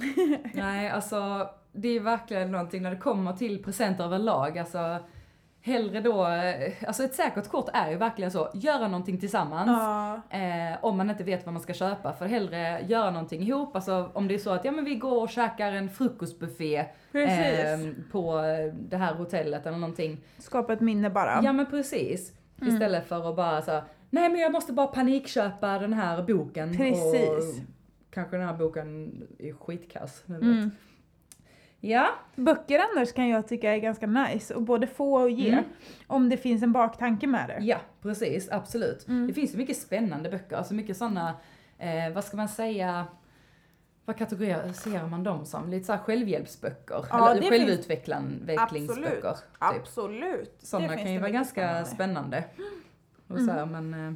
Nej 0.54 0.88
alltså 0.90 1.48
det 1.72 1.88
är 1.88 2.00
verkligen 2.00 2.52
någonting 2.52 2.82
när 2.82 2.90
det 2.90 2.96
kommer 2.96 3.32
till 3.32 3.62
presenter 3.64 4.04
överlag, 4.04 4.58
alltså 4.58 4.98
hellre 5.64 6.00
då, 6.00 6.26
eh, 6.26 6.72
alltså 6.86 7.04
ett 7.04 7.14
säkert 7.14 7.48
kort 7.48 7.68
är 7.72 7.90
ju 7.90 7.96
verkligen 7.96 8.30
så, 8.30 8.50
göra 8.54 8.88
någonting 8.88 9.20
tillsammans. 9.20 9.68
Ja, 9.68 10.20
Eh, 10.30 10.84
om 10.84 10.96
man 10.96 11.10
inte 11.10 11.24
vet 11.24 11.46
vad 11.46 11.52
man 11.52 11.62
ska 11.62 11.74
köpa, 11.74 12.12
för 12.12 12.26
hellre 12.26 12.84
göra 12.86 13.10
någonting 13.10 13.42
ihop. 13.42 13.76
Alltså 13.76 14.10
om 14.14 14.28
det 14.28 14.34
är 14.34 14.38
så 14.38 14.50
att 14.50 14.64
ja, 14.64 14.72
men 14.72 14.84
vi 14.84 14.94
går 14.94 15.22
och 15.22 15.28
käkar 15.28 15.72
en 15.72 15.90
frukostbuffé 15.90 16.76
eh, 16.78 16.86
på 18.12 18.42
det 18.88 18.96
här 18.96 19.14
hotellet 19.14 19.66
eller 19.66 19.78
någonting. 19.78 20.24
Skapa 20.38 20.72
ett 20.72 20.80
minne 20.80 21.10
bara. 21.10 21.40
Ja 21.44 21.52
men 21.52 21.66
precis. 21.66 22.32
Mm. 22.60 22.74
Istället 22.74 23.08
för 23.08 23.28
att 23.30 23.36
bara 23.36 23.62
så 23.62 23.82
nej 24.10 24.28
men 24.28 24.40
jag 24.40 24.52
måste 24.52 24.72
bara 24.72 24.86
panikköpa 24.86 25.78
den 25.78 25.92
här 25.92 26.22
boken. 26.22 26.76
Precis. 26.76 27.60
Och 27.60 27.64
kanske 28.10 28.36
den 28.36 28.46
här 28.46 28.54
boken 28.54 29.22
är 29.38 29.52
skitkass. 29.52 30.24
Mm. 30.28 30.70
Ja. 31.86 32.08
Böcker 32.36 32.78
annars 32.78 33.12
kan 33.12 33.28
jag 33.28 33.48
tycka 33.48 33.74
är 33.74 33.78
ganska 33.78 34.06
nice, 34.06 34.54
och 34.54 34.62
både 34.62 34.86
få 34.86 35.14
och 35.14 35.30
ge. 35.30 35.50
Mm. 35.50 35.64
Om 36.06 36.28
det 36.28 36.36
finns 36.36 36.62
en 36.62 36.72
baktanke 36.72 37.26
med 37.26 37.48
det. 37.48 37.64
Ja, 37.64 37.76
precis, 38.02 38.48
absolut. 38.50 39.08
Mm. 39.08 39.26
Det 39.26 39.34
finns 39.34 39.54
ju 39.54 39.58
mycket 39.58 39.76
spännande 39.76 40.30
böcker, 40.30 40.56
alltså 40.56 40.74
mycket 40.74 40.96
sådana, 40.96 41.34
eh, 41.78 42.12
vad 42.14 42.24
ska 42.24 42.36
man 42.36 42.48
säga, 42.48 43.06
vad 44.04 44.16
kategoriserar 44.16 45.06
man 45.06 45.24
dem 45.24 45.46
som? 45.46 45.70
Lite 45.70 45.86
såhär 45.86 45.98
självhjälpsböcker, 45.98 47.04
Ja, 47.10 47.30
eller 47.30 47.50
självutvecklingsböcker. 47.50 49.32
Typ. 49.32 49.44
Absolut. 49.58 50.56
Sådana 50.58 50.96
kan 50.96 51.12
ju 51.12 51.18
vara 51.18 51.30
ganska 51.30 51.84
spännande. 51.84 52.44
spännande. 52.44 52.44
Och 53.28 53.38
så 53.38 53.50
här, 53.50 53.66
men 53.66 53.94
eh, 53.94 54.12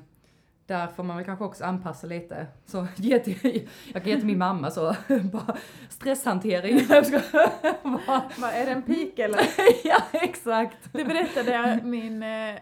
där 0.69 0.87
får 0.87 1.03
man 1.03 1.17
väl 1.17 1.25
kanske 1.27 1.45
också 1.45 1.65
anpassa 1.65 2.07
lite. 2.07 2.47
Så 2.67 2.87
ge 2.97 3.19
till, 3.19 3.69
jag 3.93 4.03
kan 4.03 4.11
ge 4.13 4.17
till 4.17 4.27
min 4.27 4.39
mamma 4.39 4.71
så, 4.71 4.95
bara 5.33 5.57
stresshantering. 5.89 6.87
Bara, 8.41 8.53
är 8.53 8.67
det 8.67 8.73
en 8.73 8.83
pik 8.83 9.19
eller? 9.19 9.41
ja, 9.85 9.99
exakt. 10.13 10.77
Det 10.93 11.05
berättade 11.05 11.53
jag, 11.53 11.85
min 11.85 12.23
eh, 12.23 12.55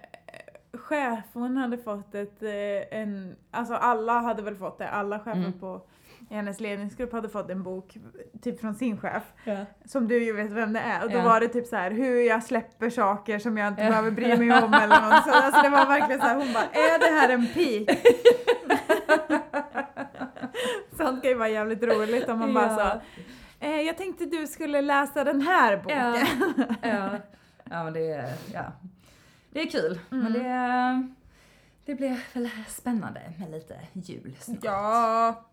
chef, 0.73 1.25
hon 1.33 1.57
hade 1.57 1.79
fått 1.79 2.15
ett, 2.15 2.43
eh, 2.43 2.99
en, 3.01 3.37
alltså 3.51 3.75
alla 3.75 4.21
hade 4.21 4.43
väl 4.43 4.57
fått 4.57 4.79
det, 4.79 4.89
alla 4.89 5.19
chefer 5.19 5.33
Mm. 5.39 5.53
på 5.53 5.81
i 6.31 6.35
hennes 6.35 6.61
ledningsgrupp 6.61 7.13
hade 7.13 7.29
fått 7.29 7.51
en 7.51 7.63
bok, 7.63 7.97
typ 8.43 8.61
från 8.61 8.75
sin 8.75 8.99
chef, 9.01 9.23
Ja. 9.45 9.57
som 9.85 10.09
du 10.09 10.25
ju 10.25 10.33
vet 10.33 10.51
vem 10.53 10.73
det 10.73 10.81
är. 10.81 11.05
Och 11.05 11.11
då 11.11 11.17
Ja. 11.19 11.23
var 11.25 11.41
det 11.41 11.49
typ 11.49 11.67
så 11.67 11.77
här 11.77 11.91
hur 11.91 12.21
jag 12.21 12.43
släpper 12.43 12.91
saker 12.91 13.39
som 13.39 13.57
jag 13.59 13.69
inte 13.69 13.83
Ja. 13.83 13.89
behöver 13.89 14.11
bry 14.11 14.37
mig 14.37 14.63
om 14.63 14.75
eller 14.75 15.01
något 15.11 15.25
så. 15.25 15.31
Alltså 15.35 15.63
det 15.63 15.69
var 15.69 15.87
verkligen 15.87 16.21
så 16.21 16.27
här, 16.27 16.37
hon 16.37 16.53
bara, 16.53 16.65
är 16.65 16.99
det 16.99 17.21
här 17.21 17.29
en 17.29 17.47
pik? 17.47 17.91
Sånt 20.97 21.23
kan 21.23 21.31
ju 21.31 21.37
vara 21.37 21.49
jävligt 21.49 21.83
roligt 21.83 22.29
om 22.29 22.39
man 22.39 22.55
bara 22.55 22.77
så, 22.77 23.01
eh, 23.61 23.81
jag 23.81 23.97
tänkte 23.97 24.25
du 24.25 24.47
skulle 24.47 24.81
läsa 24.81 25.25
den 25.25 25.41
här 25.41 25.77
boken. 25.77 25.99
Ja, 26.15 26.27
ja. 26.83 27.11
ja 27.65 27.85
men 27.85 27.93
det 27.93 28.11
är, 28.13 28.33
ja. 28.53 28.65
Det 29.51 29.61
är 29.63 29.71
kul, 29.71 29.99
Mm. 30.11 30.25
men 30.25 30.33
det, 30.33 31.13
det 31.85 31.95
blir 31.95 32.21
väl 32.35 32.51
spännande 32.69 33.21
med 33.39 33.51
lite 33.51 33.75
jul 33.93 34.37
snart. 34.41 34.59
Ja. 34.63 35.45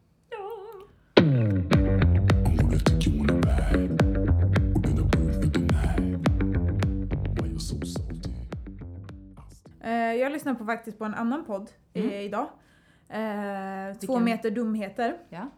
Jag 9.91 10.31
lyssnade 10.31 10.57
på, 10.57 10.65
faktiskt 10.65 10.97
på 10.99 11.05
en 11.05 11.13
annan 11.13 11.45
podd 11.45 11.69
Mm. 11.93 12.09
eh, 12.09 12.21
idag. 12.21 12.47
Eh, 13.09 13.97
två 14.05 14.19
meter 14.19 14.51
dumheter. 14.51 15.17
Ja. 15.29 15.49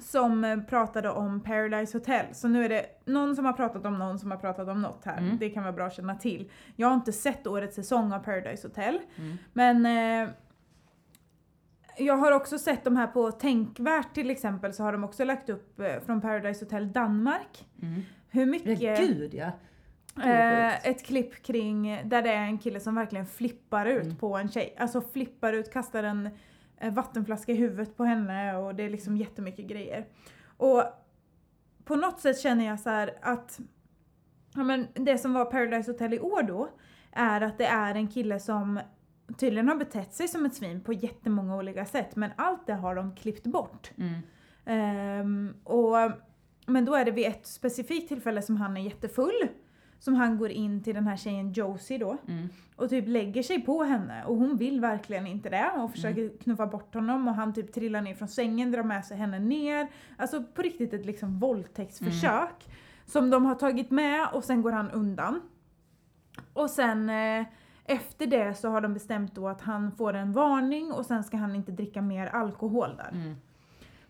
Som 0.00 0.44
eh, 0.44 0.60
pratade 0.60 1.10
om 1.10 1.40
Paradise 1.40 1.98
Hotel. 1.98 2.26
Så 2.32 2.48
nu 2.48 2.64
är 2.64 2.68
det 2.68 2.86
någon 3.04 3.36
som 3.36 3.44
har 3.44 3.52
pratat 3.52 3.86
om 3.86 3.98
någon 3.98 4.18
som 4.18 4.30
har 4.30 4.38
pratat 4.38 4.68
om 4.68 4.82
något 4.82 5.04
här. 5.04 5.18
Mm. 5.18 5.36
Det 5.38 5.50
kan 5.50 5.62
vara 5.62 5.72
bra 5.72 5.86
att 5.86 5.94
känna 5.94 6.14
till. 6.14 6.50
Jag 6.76 6.88
har 6.88 6.94
inte 6.94 7.12
sett 7.12 7.46
årets 7.46 7.76
säsong 7.76 8.12
av 8.12 8.18
Paradise 8.18 8.68
Hotel. 8.68 8.98
Mm. 9.16 9.36
Men 9.52 9.86
eh, 10.26 10.30
jag 11.98 12.16
har 12.16 12.32
också 12.32 12.58
sett 12.58 12.84
de 12.84 12.96
här 12.96 13.06
på 13.06 13.30
Tänkvärt 13.30 14.14
till 14.14 14.30
exempel 14.30 14.72
så 14.72 14.82
har 14.82 14.92
de 14.92 15.04
också 15.04 15.24
lagt 15.24 15.48
upp 15.48 15.80
eh, 15.80 16.00
från 16.06 16.20
Paradise 16.20 16.64
Hotel 16.64 16.92
Danmark. 16.92 17.68
Mm. 17.82 18.02
Hur 18.28 18.40
Men 18.40 18.50
mycket... 18.50 18.98
Gud 18.98 19.34
ja. 19.34 19.50
Eh, 20.24 20.86
ett 20.86 21.04
klipp 21.06 21.42
kring 21.42 22.00
där 22.04 22.22
det 22.22 22.30
är 22.32 22.44
en 22.44 22.58
kille 22.58 22.80
som 22.80 22.94
verkligen 22.94 23.26
flippar 23.26 23.86
ut 23.86 24.04
Mm. 24.04 24.16
på 24.16 24.36
en 24.36 24.48
tjej. 24.48 24.74
Alltså 24.78 25.00
flippar 25.00 25.52
ut, 25.52 25.72
kastar 25.72 26.02
en 26.02 26.28
eh, 26.76 26.92
vattenflaska 26.94 27.52
i 27.52 27.54
huvudet 27.54 27.96
på 27.96 28.04
henne 28.04 28.56
och 28.56 28.74
det 28.74 28.82
är 28.82 28.90
liksom 28.90 29.16
jättemycket 29.16 29.66
grejer. 29.66 30.06
Och 30.56 30.84
på 31.84 31.96
något 31.96 32.20
sätt 32.20 32.40
känner 32.40 32.66
jag 32.66 32.80
så 32.80 32.90
här 32.90 33.10
att 33.22 33.60
ja, 34.54 34.62
men 34.62 34.86
det 34.94 35.18
som 35.18 35.32
var 35.34 35.44
Paradise 35.44 35.90
Hotel 35.92 36.14
i 36.14 36.20
år 36.20 36.42
då 36.42 36.68
är 37.12 37.40
att 37.40 37.58
det 37.58 37.66
är 37.66 37.94
en 37.94 38.08
kille 38.08 38.40
som 38.40 38.80
tydligen 39.38 39.68
har 39.68 39.76
betett 39.76 40.14
sig 40.14 40.28
som 40.28 40.44
ett 40.46 40.54
svin 40.54 40.80
på 40.80 40.92
jättemånga 40.92 41.56
olika 41.56 41.84
sätt 41.86 42.16
men 42.16 42.30
allt 42.36 42.66
det 42.66 42.74
har 42.74 42.94
de 42.94 43.14
klippt 43.16 43.46
bort. 43.46 43.90
Mm. 43.98 44.20
Ehm, 44.66 45.54
och, 45.64 45.96
men 46.66 46.84
då 46.84 46.94
är 46.94 47.04
det 47.04 47.10
vid 47.10 47.26
ett 47.26 47.46
specifikt 47.46 48.08
tillfälle 48.08 48.42
som 48.42 48.56
han 48.56 48.76
är 48.76 48.80
jättefull. 48.80 49.48
Som 50.00 50.14
han 50.14 50.38
går 50.38 50.50
in 50.50 50.82
till 50.82 50.94
den 50.94 51.06
här 51.06 51.16
tjejen 51.16 51.52
Josie 51.52 51.98
då 51.98 52.16
Mm. 52.28 52.48
och 52.76 52.90
typ 52.90 53.08
lägger 53.08 53.42
sig 53.42 53.60
på 53.60 53.82
henne 53.84 54.24
och 54.24 54.36
hon 54.36 54.56
vill 54.56 54.80
verkligen 54.80 55.26
inte 55.26 55.48
det 55.50 55.70
och 55.76 55.90
försöker 55.90 56.38
knuffa 56.42 56.66
bort 56.66 56.94
honom 56.94 57.28
och 57.28 57.34
han 57.34 57.54
typ 57.54 57.72
trillar 57.72 58.02
ner 58.02 58.14
från 58.14 58.28
sängen, 58.28 58.70
drar 58.72 58.82
med 58.82 59.04
sig 59.04 59.16
henne 59.16 59.38
ner. 59.38 59.88
Alltså 60.16 60.42
på 60.54 60.62
riktigt 60.62 60.92
ett 60.92 61.06
liksom 61.06 61.38
våldtäktsförsök 61.38 62.68
som 63.06 63.30
de 63.30 63.44
har 63.46 63.54
tagit 63.54 63.90
med 63.90 64.28
och 64.32 64.44
sen 64.44 64.62
går 64.62 64.72
han 64.72 64.90
undan. 64.90 65.40
Och 66.52 66.70
sen 66.70 67.10
eh, 67.10 67.44
efter 67.84 68.26
det 68.26 68.54
så 68.54 68.68
har 68.68 68.80
de 68.80 68.94
bestämt 68.94 69.34
då 69.34 69.48
att 69.48 69.60
han 69.60 69.92
får 69.92 70.14
en 70.14 70.32
varning 70.32 70.92
och 70.92 71.06
sen 71.06 71.24
ska 71.24 71.36
han 71.36 71.54
inte 71.54 71.72
dricka 71.72 72.02
mer 72.02 72.26
alkohol 72.26 72.96
där. 72.96 73.10
Mm. 73.12 73.36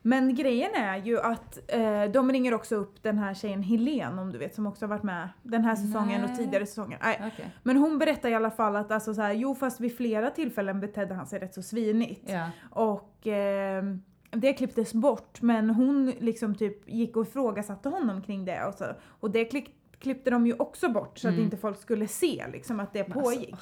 Men 0.02 0.35
grejen 0.35 0.75
är 0.75 0.97
ju 0.97 1.21
att 1.21 1.59
eh, 1.69 2.04
de 2.04 2.33
ringer 2.33 2.54
också 2.54 2.76
upp 2.76 3.02
den 3.02 3.19
här 3.19 3.35
tjejen 3.35 3.62
Helene 3.62 4.23
om 4.23 4.33
du 4.33 4.38
vet 4.38 4.54
som 4.54 4.66
också 4.66 4.85
har 4.85 4.88
varit 4.90 5.02
med 5.02 5.28
den 5.42 5.64
här 5.64 5.76
säsongen 5.76 6.23
och 6.25 6.28
Nej. 6.28 6.38
tidigare 6.38 6.66
säsonger. 6.66 6.99
Nej. 7.02 7.23
Okej. 7.35 7.50
Men 7.62 7.76
hon 7.76 7.99
berättar 7.99 8.28
i 8.28 8.35
alla 8.35 8.50
fall 8.50 8.76
att 8.76 8.90
alltså 8.90 9.14
så 9.14 9.21
här, 9.23 9.33
jo 9.33 9.54
fast 9.54 9.80
vid 9.80 9.97
flera 9.97 10.30
tillfällen 10.30 10.80
betedde 10.80 11.14
han 11.14 11.26
sig 11.26 11.38
rätt 11.38 11.54
så 11.54 11.62
svinigt. 11.62 12.30
Ja. 12.30 12.50
Och 12.71 13.26
eh, 13.26 13.85
det 14.30 14.52
klipptes 14.52 14.95
bort 14.95 15.42
men 15.42 15.71
hon 15.71 16.12
liksom 16.19 16.54
typ 16.54 16.88
gick 16.88 17.16
och 17.16 17.26
ifrågasatte 17.26 17.88
honom 17.88 18.23
kring 18.23 18.45
det 18.45 18.64
och, 18.64 18.75
så, 18.75 18.85
och 19.21 19.30
det 19.30 19.45
klipp, 19.45 19.66
klippte 19.99 20.30
de 20.30 20.47
ju 20.47 20.54
också 20.59 20.88
bort 20.88 21.19
så 21.19 21.28
att 21.28 21.35
Mm. 21.35 21.45
inte 21.45 21.57
folk 21.57 21.80
skulle 21.80 22.09
se 22.09 22.45
liksom 22.52 22.80
att 22.80 22.92
det 22.92 23.00
alltså, 23.00 23.21
pågick. 23.21 23.54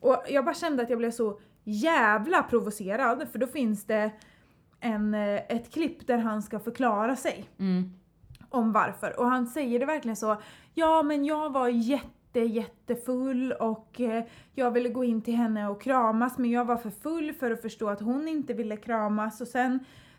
Och 0.00 0.22
jag 0.28 0.44
bara 0.44 0.54
kände 0.54 0.82
att 0.82 0.90
jag 0.90 0.98
blev 0.98 1.10
så 1.10 1.40
jävla 1.64 2.42
provocerad 2.42 3.28
för 3.32 3.38
då 3.38 3.46
finns 3.46 3.84
det 3.84 4.10
en, 4.80 5.14
eh, 5.14 5.36
ett 5.48 5.72
klipp 5.72 6.06
där 6.06 6.18
han 6.18 6.42
ska 6.42 6.58
förklara 6.58 7.16
sig 7.16 7.48
Mm. 7.58 7.92
om 8.48 8.72
varför. 8.72 9.20
Och 9.20 9.26
han 9.26 9.46
säger 9.46 9.80
det 9.80 9.86
verkligen 9.86 10.16
så, 10.16 10.36
ja 10.74 11.02
men 11.02 11.24
jag 11.24 11.52
var 11.52 11.68
jätte 11.68 12.40
jättefull 12.40 13.52
och 13.52 14.00
eh, 14.00 14.24
jag 14.54 14.70
ville 14.70 14.88
gå 14.88 15.04
in 15.04 15.22
till 15.22 15.34
henne 15.36 15.68
och 15.68 15.82
kramas 15.82 16.38
men 16.38 16.50
jag 16.50 16.64
var 16.64 16.76
för 16.76 16.90
full 16.90 17.32
för 17.32 17.50
att 17.50 17.62
förstå 17.62 17.88
att 17.88 18.00
hon 18.00 18.28
inte 18.28 18.54
ville 18.54 18.76
kramas 18.76 19.40
och 19.40 19.48
sen 19.48 19.78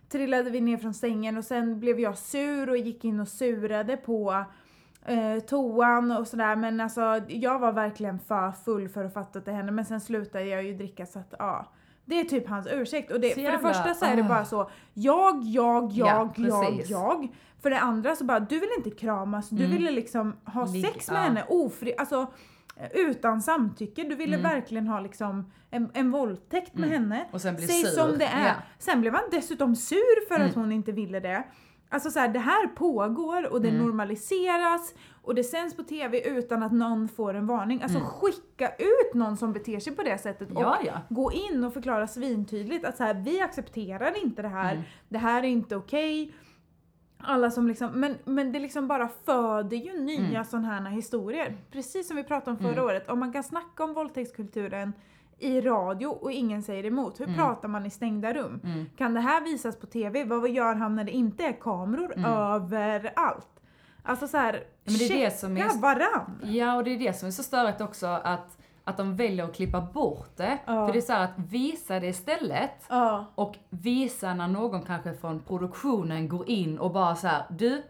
trillade 0.10 0.50
vi 0.50 0.62
ner 0.62 0.78
från 0.78 0.93
sängen 0.93 1.38
och 1.38 1.43
sen 1.43 1.80
blev 1.80 2.00
jag 2.00 2.17
sur 2.17 2.70
och 2.70 2.78
gick 2.78 3.06
in 3.06 3.20
och 3.20 3.28
surade 3.28 3.98
på 3.98 4.43
eh, 5.06 5.39
toan 5.39 6.12
och 6.12 6.28
sådär 6.28 6.56
men 6.56 6.82
alltså 6.82 7.22
jag 7.28 7.60
var 7.60 7.72
verkligen 7.72 8.20
för 8.20 8.52
full 8.52 8.89
för 8.89 9.06
att 9.06 9.13
fatta 9.13 9.39
att 9.39 9.46
det 9.46 9.52
hände 9.52 9.72
men 9.72 9.86
sen 9.86 10.02
slutade 10.02 10.46
jag 10.46 10.63
ju 10.63 10.74
dricka 10.78 11.06
så 11.06 11.20
att 11.20 11.34
ja. 11.39 11.65
Det 12.10 12.20
är 12.20 12.24
typ 12.24 12.48
hans 12.48 12.67
ursäkt 12.72 13.12
och 13.12 13.20
det, 13.20 13.34
för 13.34 13.41
det 13.41 13.60
första 13.60 13.93
så 13.93 14.06
är 14.06 14.15
det 14.15 14.22
ah. 14.24 14.28
bara 14.28 14.46
så 14.46 14.70
jag, 14.93 15.43
jag, 15.43 15.91
Ja, 15.93 16.30
jag, 16.38 16.48
jag, 16.50 16.82
jag. 16.88 17.28
För 17.62 17.70
det 17.70 17.80
andra 17.80 18.15
så 18.15 18.24
bara, 18.24 18.39
du 18.39 18.60
vill 18.60 18.70
inte 18.78 18.89
kramas, 18.91 19.50
du 19.50 19.65
Mm. 19.65 19.78
ville 19.78 19.91
liksom 19.91 20.34
ha 20.46 20.67
sex 20.67 21.12
med 21.12 21.24
henne 21.24 21.43
ofri, 21.50 21.93
alltså 21.98 22.28
utan 22.93 23.41
samtycke. 23.41 24.04
Du 24.04 24.15
ville 24.15 24.38
Mm. 24.38 24.52
verkligen 24.52 24.88
ha 24.88 25.00
liksom 25.00 25.52
en, 25.72 25.89
en 25.93 26.12
våldtäkt 26.12 26.74
med 26.76 26.89
Mm. 26.89 27.02
henne. 27.12 27.26
Och 27.32 27.41
sen 27.41 27.56
blir 27.56 27.67
Säg 27.67 27.84
sur. 27.84 27.89
som 27.89 28.17
det 28.17 28.26
är. 28.26 28.48
Ja. 28.48 28.54
Sen 28.80 29.02
blev 29.02 29.13
han 29.13 29.24
dessutom 29.32 29.76
sur 29.76 30.28
för 30.28 30.36
att 30.36 30.41
Mm. 30.41 30.54
hon 30.56 30.72
inte 30.72 30.91
ville 30.91 31.20
det. 31.20 31.43
Alltså 31.89 32.12
så 32.12 32.19
här, 32.19 32.28
det 32.28 32.39
här 32.39 32.67
pågår 32.67 33.52
och 33.54 33.62
det 33.62 33.69
Mm. 33.69 33.86
normaliseras 33.86 34.93
och 35.21 35.36
det 35.36 35.43
sänds 35.43 35.76
på 35.76 35.84
TV 35.84 36.21
utan 36.30 36.63
att 36.63 36.71
någon 36.71 37.08
får 37.08 37.34
en 37.34 37.47
varning. 37.47 37.82
Alltså 37.82 37.97
Mm. 37.97 38.10
skicka 38.10 38.69
ut 38.76 39.13
någon 39.13 39.38
som 39.38 39.54
beter 39.54 39.80
sig 39.80 39.95
på 39.95 40.04
det 40.04 40.17
sättet 40.17 40.52
och 40.52 40.62
Ja, 40.62 40.78
ja. 40.86 40.93
gå 41.10 41.32
in 41.32 41.63
och 41.63 41.73
förklara 41.73 42.08
svintydligt 42.08 42.86
att 42.86 42.97
så 42.97 43.04
här, 43.04 43.13
vi 43.13 43.41
accepterar 43.41 44.23
inte 44.23 44.41
det 44.41 44.47
här, 44.47 44.71
Mm. 44.73 44.84
det 45.10 45.17
här 45.17 45.43
är 45.43 45.47
inte 45.47 45.76
okej. 45.76 46.34
Alla 47.19 47.52
som 47.52 47.67
liksom, 47.67 47.91
men, 47.91 48.15
men 48.26 48.52
det 48.52 48.60
liksom 48.60 48.88
bara 48.88 49.10
föder 49.26 49.78
ju 49.78 50.00
nya 50.00 50.28
Mm. 50.30 50.45
sådana 50.45 50.67
här 50.67 50.89
historier. 50.91 51.58
Precis 51.71 52.08
som 52.08 52.17
vi 52.17 52.23
pratade 52.23 52.52
om 52.52 52.58
förra 52.58 52.71
Mm. 52.71 52.86
året, 52.86 53.10
om 53.10 53.19
man 53.19 53.34
kan 53.34 53.43
snacka 53.43 53.84
om 53.84 53.93
våldtäktskulturen 53.93 54.93
i 55.39 55.62
radio 55.62 56.08
och 56.08 56.32
ingen 56.32 56.63
säger 56.63 56.86
emot, 56.86 57.19
hur 57.19 57.26
Mm. 57.26 57.38
pratar 57.38 57.67
man 57.67 57.86
i 57.86 57.89
stängda 57.89 58.34
rum? 58.34 58.60
Mm. 58.63 58.86
Kan 58.97 59.13
det 59.13 59.19
här 59.19 59.41
visas 59.41 59.76
på 59.80 59.86
TV? 59.86 60.23
Vad 60.23 60.50
gör 60.50 60.76
han 60.76 60.95
när 60.95 61.04
det 61.04 61.12
inte 61.12 61.43
är 61.43 61.54
kameror 61.62 62.13
Mm. 62.17 62.26
överallt? 62.32 63.47
Alltså 64.04 64.28
så 64.28 64.38
här, 64.38 64.63
men 64.84 64.93
det 64.93 65.06
är 65.06 65.26
det 65.26 65.32
som 65.38 65.58
är- 65.58 65.62
checka 65.62 65.78
varann! 65.82 66.41
Ja, 66.43 66.76
och 66.76 66.84
det 66.84 66.91
är 66.93 67.00
det 67.00 67.13
som 67.13 67.28
är 67.28 67.32
så 67.32 67.43
störigt 67.43 67.82
också 67.82 68.08
att, 68.08 68.58
att 68.84 68.97
de 68.97 69.15
väljer 69.15 69.45
att 69.45 69.56
klippa 69.56 69.82
bort 69.82 70.38
det. 70.38 70.58
Ja. 70.65 70.86
För 70.88 70.93
det 70.93 71.00
är 71.00 71.02
så 71.02 71.13
att 71.13 71.32
visa 71.50 72.00
det 72.00 72.08
istället 72.08 72.71
Ja. 72.89 73.26
och 73.36 73.56
visa 73.69 74.34
när 74.34 74.47
någon 74.47 74.82
kanske 74.82 75.13
från 75.13 75.39
produktionen 75.39 76.30
går 76.30 76.50
in 76.50 76.78
och 76.80 76.91
bara 76.91 77.15
så 77.15 77.28
här, 77.28 77.43
du, 77.50 77.84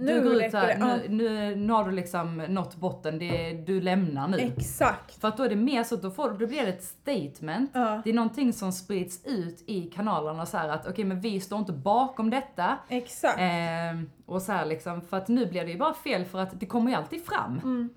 Nu 0.00 0.14
du 0.14 0.24
går 0.24 0.32
ut 0.34 0.40
räcker 0.40 0.50
så 0.50 0.56
här, 0.56 0.66
det. 0.66 0.76
Ja. 0.80 0.96
nu, 1.08 1.08
nu, 1.08 1.56
nu 1.56 1.72
har 1.72 1.84
du 1.84 1.90
liksom 1.90 2.36
nått 2.36 2.76
botten, 2.76 3.18
det, 3.18 3.52
du 3.52 3.80
lämnar 3.80 4.28
nu. 4.28 4.38
Exakt! 4.38 5.20
För 5.20 5.28
att 5.28 5.36
då 5.36 5.42
är 5.42 5.48
det 5.48 5.56
mer 5.56 5.84
så 5.84 5.94
att 5.94 6.02
då, 6.02 6.10
får, 6.10 6.30
då 6.30 6.46
blir 6.46 6.62
det 6.62 6.68
ett 6.68 6.84
statement. 6.84 7.70
Ja. 7.74 8.00
Det 8.04 8.10
är 8.10 8.14
någonting 8.14 8.52
som 8.52 8.72
sprids 8.72 9.26
ut 9.26 9.64
i 9.66 9.82
kanalerna 9.82 10.46
så 10.46 10.56
att 10.56 10.86
okej 10.88 11.04
men 11.04 11.20
vi 11.20 11.40
står 11.40 11.58
inte 11.58 11.72
bakom 11.72 12.30
detta. 12.30 12.76
Exakt! 12.88 13.36
Ehm, 13.38 14.10
och 14.26 14.42
så 14.42 14.64
liksom, 14.66 15.00
för 15.00 15.16
att 15.16 15.28
nu 15.28 15.46
blir 15.46 15.64
det 15.64 15.70
ju 15.70 15.78
bara 15.78 15.94
fel 15.94 16.24
för 16.24 16.38
att 16.38 16.60
det 16.60 16.66
kommer 16.66 16.90
ju 16.90 16.96
alltid 16.96 17.24
fram. 17.24 17.58
Mm. 17.58 17.88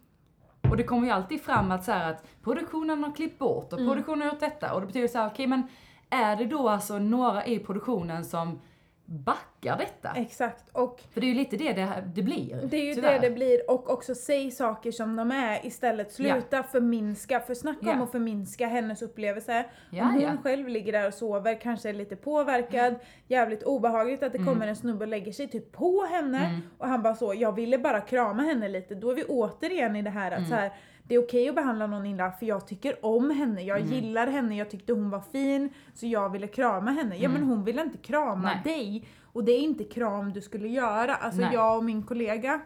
Och 0.70 0.78
det 0.78 0.84
kommer 0.84 1.08
ju 1.08 1.14
alltid 1.14 1.42
fram 1.42 1.72
att 1.72 1.84
så 1.84 1.92
att 1.92 2.24
produktionen 2.44 3.04
har 3.04 3.16
klippt 3.16 3.40
bort 3.40 3.74
och 3.74 3.80
Mm. 3.80 3.92
produktionen 3.92 4.22
har 4.22 4.28
gjort 4.34 4.40
detta. 4.40 4.74
Och 4.74 4.82
det 4.82 4.88
betyder 4.88 5.08
så 5.08 5.18
här, 5.18 5.28
okej 5.28 5.48
men 5.48 5.64
är 6.10 6.36
det 6.36 6.46
då 6.46 6.70
alltså 6.70 7.00
några 7.00 7.46
i 7.46 7.60
produktionen 7.60 8.26
som 8.26 8.60
backar 9.06 9.78
detta? 9.78 10.10
Exakt. 10.16 10.64
Och 10.72 11.02
För 11.14 11.22
det 11.22 11.28
är 11.28 11.30
ju 11.30 11.34
lite 11.36 11.58
det 11.58 11.74
det, 11.74 11.82
här, 11.82 12.02
det 12.16 12.22
blir. 12.24 12.62
Det 12.64 12.78
är 12.78 12.86
ju 12.86 12.94
tyvärr. 12.96 13.20
det 13.20 13.30
det 13.30 13.36
blir 13.36 13.70
och 13.72 13.90
också 13.90 14.16
säg 14.16 14.52
saker 14.52 14.92
som 14.92 15.16
de 15.16 15.32
är 15.32 15.66
istället. 15.66 16.12
Sluta 16.12 16.64
förminska, 16.64 17.40
för 17.40 17.54
snacka 17.54 17.92
om 17.92 17.98
Ja. 17.98 18.04
att 18.04 18.12
förminska 18.12 18.68
hennes 18.68 19.02
upplevelse. 19.02 19.66
Ja, 19.90 20.04
om 20.04 20.14
hon 20.14 20.22
ja. 20.22 20.32
själv 20.44 20.68
ligger 20.68 20.92
där 20.92 21.08
och 21.08 21.14
sover, 21.14 21.62
kanske 21.62 21.90
är 21.90 21.94
lite 21.94 22.16
påverkad, 22.16 22.96
jävligt 23.28 23.64
obehagligt 23.64 24.24
att 24.24 24.32
det 24.32 24.38
Mm. 24.38 24.54
kommer 24.54 24.68
en 24.68 24.76
snubbe 24.76 25.06
och 25.06 25.10
lägger 25.10 25.32
sig 25.32 25.48
typ 25.48 25.72
på 25.72 26.04
henne 26.06 26.46
Mm. 26.46 26.62
och 26.78 26.88
han 26.88 27.02
bara 27.04 27.16
så, 27.16 27.34
jag 27.38 27.52
ville 27.56 27.78
bara 27.78 28.02
krama 28.02 28.44
henne 28.44 28.70
lite. 28.70 28.96
Då 28.96 29.12
är 29.12 29.16
vi 29.16 29.24
återigen 29.24 29.96
i 29.96 30.02
det 30.02 30.10
här 30.10 30.32
att 30.32 30.38
Mm. 30.38 30.50
så 30.50 30.56
här, 30.56 30.72
det 31.08 31.16
är 31.16 31.20
okej 31.24 31.50
att 31.50 31.56
behandla 31.56 31.88
någon 31.88 32.06
illa 32.06 32.32
för 32.32 32.46
jag 32.46 32.68
tycker 32.68 33.06
om 33.06 33.30
henne, 33.32 33.62
jag 33.62 33.80
Mm. 33.80 33.92
gillar 33.94 34.28
henne, 34.28 34.58
jag 34.58 34.70
tyckte 34.70 34.94
hon 34.94 35.10
var 35.10 35.22
fin 35.22 35.70
så 35.94 36.06
jag 36.08 36.30
ville 36.30 36.48
krama 36.48 36.92
henne. 36.92 37.16
Ja 37.18 37.30
Mm. 37.30 37.42
men 37.42 37.50
hon 37.50 37.64
ville 37.64 37.82
inte 37.82 37.98
krama 37.98 38.42
Nej. 38.54 38.62
dig 38.64 39.08
och 39.24 39.44
det 39.44 39.52
är 39.52 39.60
inte 39.60 39.84
kram 39.84 40.34
du 40.34 40.42
skulle 40.42 40.68
göra. 40.68 41.16
Alltså 41.16 41.42
Nej. 41.42 41.54
jag 41.54 41.78
och 41.78 41.84
min 41.84 42.04
kollega 42.04 42.62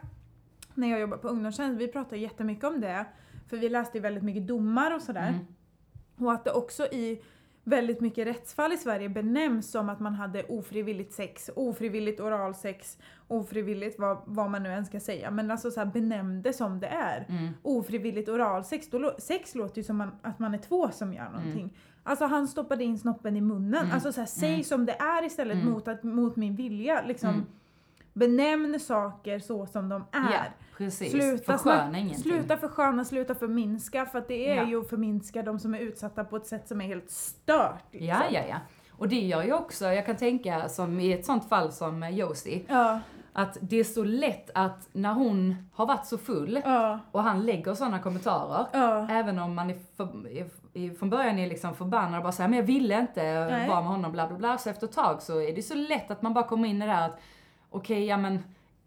när 0.74 0.88
jag 0.90 1.00
jobbade 1.00 1.22
på 1.22 1.28
ungdomstjänst, 1.28 1.80
vi 1.80 1.88
pratade 1.88 2.16
jättemycket 2.20 2.64
om 2.64 2.80
det. 2.80 3.04
För 3.48 3.56
vi 3.56 3.68
läste 3.68 3.98
ju 3.98 4.02
väldigt 4.02 4.22
mycket 4.24 4.46
domar 4.46 4.94
och 4.94 5.02
sådär. 5.02 5.28
Mm. 5.28 6.26
Och 6.26 6.32
att 6.32 6.44
det 6.44 6.50
också 6.52 6.86
i 6.86 7.22
väldigt 7.68 8.00
mycket 8.00 8.26
rättsfall 8.26 8.72
i 8.72 8.76
Sverige 8.76 9.08
benämns 9.08 9.70
som 9.70 9.88
att 9.88 10.00
man 10.00 10.14
hade 10.14 10.42
ofrivilligt 10.44 11.12
sex, 11.12 11.50
ofrivilligt 11.56 12.20
oralsex, 12.20 12.98
ofrivilligt 13.28 13.98
vad, 13.98 14.18
vad 14.26 14.50
man 14.50 14.62
nu 14.62 14.72
än 14.72 14.86
ska 14.86 15.00
säga. 15.00 15.30
Men 15.30 15.50
alltså 15.50 15.70
så 15.70 15.80
här 15.80 15.86
benämn 15.86 16.42
det 16.42 16.52
som 16.52 16.80
det 16.80 16.86
är. 16.86 17.26
Mm. 17.28 17.48
Ofrivilligt 17.62 18.28
oralsex, 18.28 18.90
då, 18.90 19.14
sex 19.18 19.54
låter 19.54 19.76
ju 19.78 19.84
som 19.84 19.96
man, 19.96 20.10
att 20.22 20.38
man 20.38 20.54
är 20.54 20.58
två 20.58 20.90
som 20.90 21.12
gör 21.12 21.30
någonting. 21.30 21.76
Alltså 22.02 22.24
han 22.24 22.48
stoppade 22.48 22.84
in 22.84 22.98
snoppen 22.98 23.36
i 23.36 23.40
munnen. 23.40 23.80
Mm. 23.82 23.92
Alltså 23.92 24.12
så 24.12 24.20
här, 24.20 24.26
säg 24.26 24.48
Mm. 24.52 24.64
som 24.64 24.86
det 24.86 24.92
är 24.92 25.24
istället 25.26 25.56
Mm. 25.56 25.70
mot, 25.72 25.88
att, 25.88 26.02
mot 26.02 26.36
min 26.36 26.56
vilja. 26.56 27.02
Liksom, 27.06 27.28
Mm. 27.30 27.46
Benämn 28.18 28.80
saker 28.80 29.38
så 29.38 29.66
som 29.66 29.88
de 29.88 30.04
är. 30.12 30.32
Ja, 30.32 30.40
precis. 30.76 31.12
Sluta, 31.12 31.58
Försköna 31.58 31.98
ingenting. 31.98 32.22
sluta 32.22 32.56
försköna, 32.56 33.04
sluta 33.04 33.34
förminska 33.34 34.06
för 34.06 34.18
att 34.18 34.28
det 34.28 34.50
är 34.50 34.56
Ja. 34.56 34.64
ju 34.68 34.80
att 34.80 34.88
förminska 34.88 35.42
de 35.42 35.58
som 35.58 35.74
är 35.74 35.78
utsatta 35.78 36.24
på 36.24 36.36
ett 36.36 36.46
sätt 36.46 36.68
som 36.68 36.80
är 36.80 36.86
helt 36.86 37.10
stört. 37.10 37.82
Liksom. 37.92 38.06
Ja, 38.08 38.22
ja, 38.30 38.40
ja. 38.48 38.56
Och 38.90 39.08
det 39.08 39.20
gör 39.20 39.42
ju 39.42 39.52
också, 39.52 39.84
jag 39.86 40.06
kan 40.06 40.16
tänka 40.16 40.68
som 40.68 41.00
i 41.00 41.12
ett 41.12 41.26
sånt 41.26 41.48
fall 41.48 41.72
som 41.72 42.10
Josie, 42.12 42.64
Ja, 42.68 43.00
att 43.32 43.56
det 43.60 43.76
är 43.76 43.84
så 43.84 44.04
lätt 44.04 44.50
att 44.54 44.88
när 44.92 45.12
hon 45.12 45.54
har 45.74 45.86
varit 45.86 46.06
så 46.06 46.18
full 46.18 46.60
ja, 46.64 46.98
och 47.12 47.22
han 47.22 47.46
lägger 47.46 47.74
sådana 47.74 47.98
kommentarer, 47.98 48.66
ja. 48.72 49.06
även 49.10 49.38
om 49.38 49.54
man 49.54 49.70
är 49.70 49.76
för, 49.96 50.26
är, 50.74 50.94
från 50.98 51.10
början 51.10 51.38
är 51.38 51.48
liksom 51.48 51.74
förbannad 51.74 52.16
och 52.16 52.22
bara 52.22 52.32
säger 52.32 52.48
men 52.48 52.58
jag 52.58 52.66
ville 52.66 53.00
inte 53.00 53.22
Nej. 53.50 53.68
vara 53.68 53.80
med 53.80 53.90
honom 53.90 54.12
bla 54.12 54.28
bla 54.28 54.36
bla, 54.38 54.58
så 54.58 54.70
efter 54.70 54.86
ett 54.86 54.92
tag 54.92 55.22
så 55.22 55.40
är 55.40 55.52
det 55.54 55.62
så 55.62 55.74
lätt 55.74 56.10
att 56.10 56.22
man 56.22 56.34
bara 56.34 56.44
kommer 56.44 56.68
in 56.68 56.82
i 56.82 56.86
det 56.86 56.92
här 56.92 57.08
att 57.08 57.20
okej, 57.70 58.04
ja 58.06 58.16
men 58.16 58.38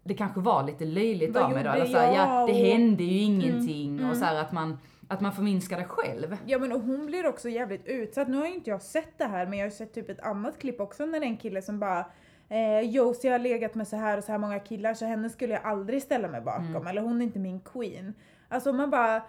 det 0.04 0.14
kanske 0.14 0.40
var 0.40 0.62
lite 0.62 0.84
löjligt 0.84 1.34
Vad 1.34 1.42
av 1.42 1.50
mig 1.50 1.64
då, 1.64 1.70
eller 1.70 1.86
så 1.86 1.98
här, 1.98 2.14
ja 2.14 2.46
det 2.46 2.52
Mm, 2.52 2.80
hände 2.80 3.02
ju 3.04 3.18
ingenting 3.18 4.10
och 4.10 4.16
så 4.16 4.24
här 4.24 4.34
att 4.40 4.52
man, 4.52 4.78
att 5.08 5.20
man 5.20 5.32
förminskar 5.32 5.78
det 5.78 5.84
själv. 5.84 6.36
Ja 6.46 6.58
men 6.58 6.72
och 6.72 6.80
hon 6.80 7.06
blir 7.06 7.26
också 7.26 7.48
jävligt 7.48 7.86
utsatt. 7.86 8.28
Nu 8.28 8.36
har 8.36 8.46
ju 8.46 8.54
inte 8.54 8.70
jag 8.70 8.82
sett 8.82 9.18
det 9.18 9.24
här 9.24 9.46
men 9.46 9.58
jag 9.58 9.66
har 9.66 9.70
ju 9.70 9.76
sett 9.76 9.94
typ 9.94 10.08
ett 10.10 10.20
annat 10.20 10.58
klipp 10.58 10.80
också 10.80 11.06
när 11.06 11.20
det 11.20 11.26
är 11.26 11.28
en 11.28 11.36
kille 11.36 11.62
som 11.62 11.78
bara 11.80 12.04
eh, 12.48 12.80
Josie 12.80 13.30
har 13.32 13.38
legat 13.38 13.74
med 13.74 13.88
så 13.88 13.96
här 13.96 14.18
och 14.18 14.24
så 14.24 14.32
här 14.32 14.38
många 14.38 14.58
killar 14.58 14.94
så 14.94 15.04
henne 15.04 15.30
skulle 15.30 15.54
jag 15.54 15.64
aldrig 15.64 16.02
ställa 16.02 16.28
mig 16.28 16.40
bakom 16.40 16.66
Mm. 16.66 16.86
eller 16.86 17.02
hon 17.02 17.20
är 17.20 17.24
inte 17.24 17.38
min 17.38 17.60
queen. 17.60 18.14
Alltså 18.48 18.72
man 18.72 18.90
bara 18.90 19.22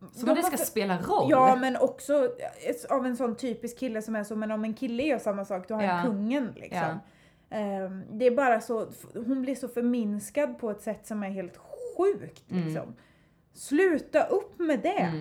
de 0.00 0.26
men 0.26 0.34
det 0.34 0.42
ska 0.42 0.56
spela 0.56 0.98
roll. 0.98 1.30
Ja 1.30 1.56
men 1.56 1.76
också 1.76 2.14
eh, 2.14 2.96
av 2.96 3.06
en 3.06 3.16
sån 3.16 3.34
typisk 3.36 3.78
kille 3.78 4.02
som 4.02 4.16
är 4.16 4.24
så 4.24 4.36
men 4.36 4.50
om 4.50 4.64
en 4.64 4.74
kille 4.74 5.02
gör 5.02 5.18
samma 5.18 5.44
sak 5.44 5.68
då 5.68 5.74
har 5.74 5.82
Ja. 5.82 5.88
han 5.90 6.06
kungen 6.06 6.52
liksom. 6.56 6.78
Ehm, 6.82 6.98
det 8.10 8.26
är 8.26 8.36
bara 8.36 8.60
så, 8.60 8.88
hon 9.14 9.42
blir 9.42 9.54
så 9.54 9.68
förminskad 9.68 10.58
på 10.58 10.70
ett 10.70 10.80
sätt 10.82 11.06
som 11.06 11.22
är 11.22 11.30
helt 11.30 11.56
sjukt 11.96 12.50
Mm. 12.50 12.64
liksom. 12.64 12.94
Sluta 13.54 14.24
upp 14.24 14.58
med 14.58 14.80
det! 14.80 15.12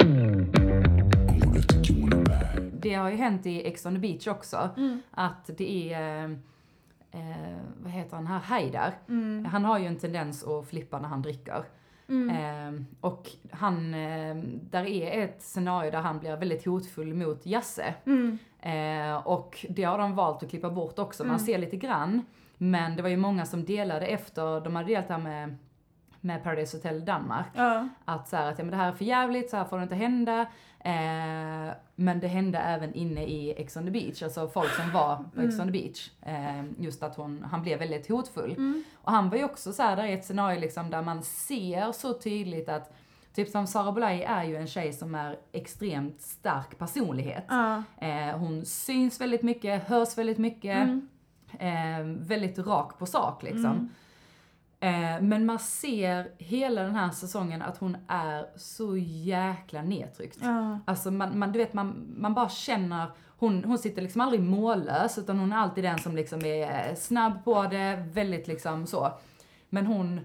Ride. 1.81 2.71
Det 2.73 2.93
har 2.93 3.09
ju 3.09 3.15
hänt 3.15 3.45
i 3.45 3.67
Ex 3.67 3.85
on 3.85 3.93
the 3.93 3.99
beach 3.99 4.27
också, 4.27 4.69
Mm. 4.77 5.01
att 5.11 5.49
det 5.57 5.93
är, 5.93 6.23
eh, 7.11 7.57
vad 7.83 7.91
heter 7.91 8.15
han 8.15 8.27
här, 8.27 8.39
Haidar. 8.39 8.93
Mm. 9.09 9.45
Han 9.45 9.65
har 9.65 9.79
ju 9.79 9.85
en 9.85 9.97
tendens 9.97 10.43
att 10.43 10.67
flippa 10.67 10.99
när 10.99 11.07
han 11.09 11.21
dricker. 11.21 11.63
Eh, 12.11 12.81
och 13.01 13.29
han, 13.51 13.93
eh, 13.93 14.35
där 14.69 14.85
är 14.85 15.23
ett 15.23 15.41
scenario 15.41 15.91
där 15.91 16.01
han 16.01 16.19
blir 16.19 16.37
väldigt 16.37 16.65
hotfull 16.65 17.13
mot 17.13 17.45
Jasse. 17.45 17.93
Mm. 18.05 18.37
Eh, 18.59 19.27
och 19.27 19.65
det 19.69 19.83
har 19.83 19.97
de 19.97 20.15
valt 20.15 20.43
att 20.43 20.49
klippa 20.49 20.69
bort 20.69 20.99
också, 20.99 21.23
man 21.23 21.39
ser 21.39 21.57
lite 21.57 21.77
grann. 21.77 22.25
Men 22.57 22.95
det 22.95 23.01
var 23.01 23.09
ju 23.09 23.17
många 23.17 23.45
som 23.45 23.65
delade 23.65 24.05
efter, 24.05 24.61
de 24.61 24.75
hade 24.75 24.87
delat 24.87 25.07
det 25.07 25.13
här 25.13 25.21
med, 25.21 25.57
med 26.21 26.43
Paradise 26.43 26.77
Hotel 26.77 27.05
Danmark. 27.05 27.47
Ja. 27.53 27.87
Att 28.05 28.29
så 28.29 28.35
här, 28.35 28.51
att 28.51 28.57
ja, 28.57 28.63
men 28.63 28.71
det 28.71 28.77
här 28.77 28.87
är 28.87 28.93
för 28.93 29.05
jävligt, 29.05 29.49
så 29.49 29.57
här 29.57 29.65
får 29.65 29.77
det 29.77 29.83
inte 29.83 29.95
hända. 29.95 30.41
Eh, 30.79 31.73
men 31.95 32.19
det 32.19 32.27
hände 32.27 32.57
även 32.57 32.93
inne 32.93 33.25
i 33.25 33.53
Ex 33.57 33.77
on 33.77 33.85
the 33.85 33.91
beach, 33.91 34.23
alltså 34.23 34.47
folk 34.47 34.71
som 34.71 34.91
var 34.91 35.25
på 35.35 35.41
Ex 35.41 35.59
on 35.59 35.65
the 35.65 35.71
beach. 35.71 36.09
Eh, 36.21 36.63
just 36.77 37.03
att 37.03 37.15
hon, 37.15 37.45
han 37.51 37.61
blev 37.61 37.79
väldigt 37.79 38.09
hotfull. 38.09 38.83
Och 38.95 39.11
han 39.11 39.29
var 39.29 39.37
ju 39.37 39.43
också 39.43 39.73
så 39.73 39.83
här, 39.83 39.95
där 39.95 40.03
är 40.03 40.13
ett 40.13 40.25
scenario 40.25 40.59
liksom 40.59 40.89
där 40.89 41.01
man 41.01 41.23
ser 41.23 41.91
så 41.91 42.13
tydligt 42.13 42.69
att 42.69 42.93
Typ 43.33 43.49
som 43.49 43.67
Sara 43.67 43.91
Bolaj 43.91 44.23
är 44.23 44.43
ju 44.43 44.55
en 44.55 44.67
tjej 44.67 44.93
som 44.93 45.15
är 45.15 45.39
extremt 45.51 46.21
stark 46.21 46.77
personlighet. 46.77 47.45
Ja. 47.47 47.83
Eh, 47.97 48.37
hon 48.37 48.65
syns 48.65 49.21
väldigt 49.21 49.41
mycket, 49.41 49.87
hörs 49.87 50.17
väldigt 50.17 50.37
mycket. 50.37 50.77
Mm. 50.77 51.07
Eh, 51.59 52.27
väldigt 52.27 52.59
rak 52.59 52.99
på 52.99 53.05
sak 53.05 53.43
liksom. 53.43 53.89
Eh, 54.83 55.21
men 55.21 55.45
man 55.45 55.59
ser 55.59 56.31
hela 56.37 56.83
den 56.83 56.95
här 56.95 57.09
säsongen 57.09 57.61
att 57.61 57.77
hon 57.77 57.97
är 58.07 58.45
så 58.55 58.97
jäkla 58.97 59.81
nedtryckt. 59.81 60.37
Ja. 60.41 60.79
Alltså 60.85 61.11
man, 61.11 61.39
man, 61.39 61.51
du 61.51 61.59
vet, 61.59 61.73
man, 61.73 62.13
man 62.17 62.33
bara 62.33 62.49
känner, 62.49 63.11
hon, 63.37 63.63
hon 63.63 63.77
sitter 63.77 64.01
liksom 64.01 64.21
aldrig 64.21 64.41
mållös 64.41 65.17
utan 65.17 65.39
hon 65.39 65.53
är 65.53 65.57
alltid 65.57 65.83
den 65.83 65.99
som 65.99 66.15
liksom 66.15 66.45
är 66.45 66.95
snabb 66.95 67.43
på 67.43 67.63
det, 67.63 68.05
väldigt 68.13 68.47
liksom 68.47 68.87
så. 68.87 69.11
Men 69.69 69.85
hon, 69.85 70.21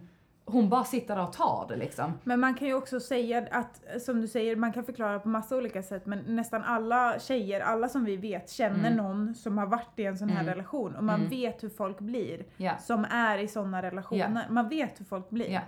hon 0.49 0.69
bara 0.69 0.85
sitter 0.85 1.17
där 1.17 1.23
och 1.23 1.33
tar 1.33 1.67
det 1.69 1.77
liksom. 1.77 2.13
Men 2.25 2.41
man 2.41 2.55
kan 2.55 2.69
ju 2.69 2.75
också 2.75 3.01
säga 3.01 3.47
att, 3.51 4.03
som 4.03 4.21
du 4.21 4.29
säger, 4.29 4.57
man 4.57 4.73
kan 4.73 4.85
förklara 4.85 5.19
på 5.19 5.29
massa 5.29 5.57
olika 5.57 5.83
sätt 5.83 6.07
men 6.07 6.19
nästan 6.37 6.63
alla 6.63 7.19
tjejer, 7.19 7.61
alla 7.61 7.89
som 7.89 8.05
vi 8.05 8.17
vet 8.17 8.51
känner 8.51 8.91
Mm. 8.91 8.97
någon 8.97 9.35
som 9.35 9.59
har 9.59 9.67
varit 9.67 9.99
i 9.99 10.05
en 10.05 10.19
sån 10.19 10.29
här 10.29 10.41
Mm. 10.43 10.55
relation 10.55 10.97
och 10.97 11.05
man 11.05 11.15
Mm. 11.21 11.31
vet 11.31 11.63
hur 11.63 11.69
folk 11.69 11.99
blir 11.99 12.45
Ja. 12.57 12.79
som 12.79 13.05
är 13.11 13.39
i 13.39 13.49
såna 13.49 13.83
relationer. 13.83 14.47
Man 14.51 14.69
vet 14.69 15.01
hur 15.01 15.05
folk 15.05 15.31
blir. 15.31 15.51
Ja. 15.53 15.61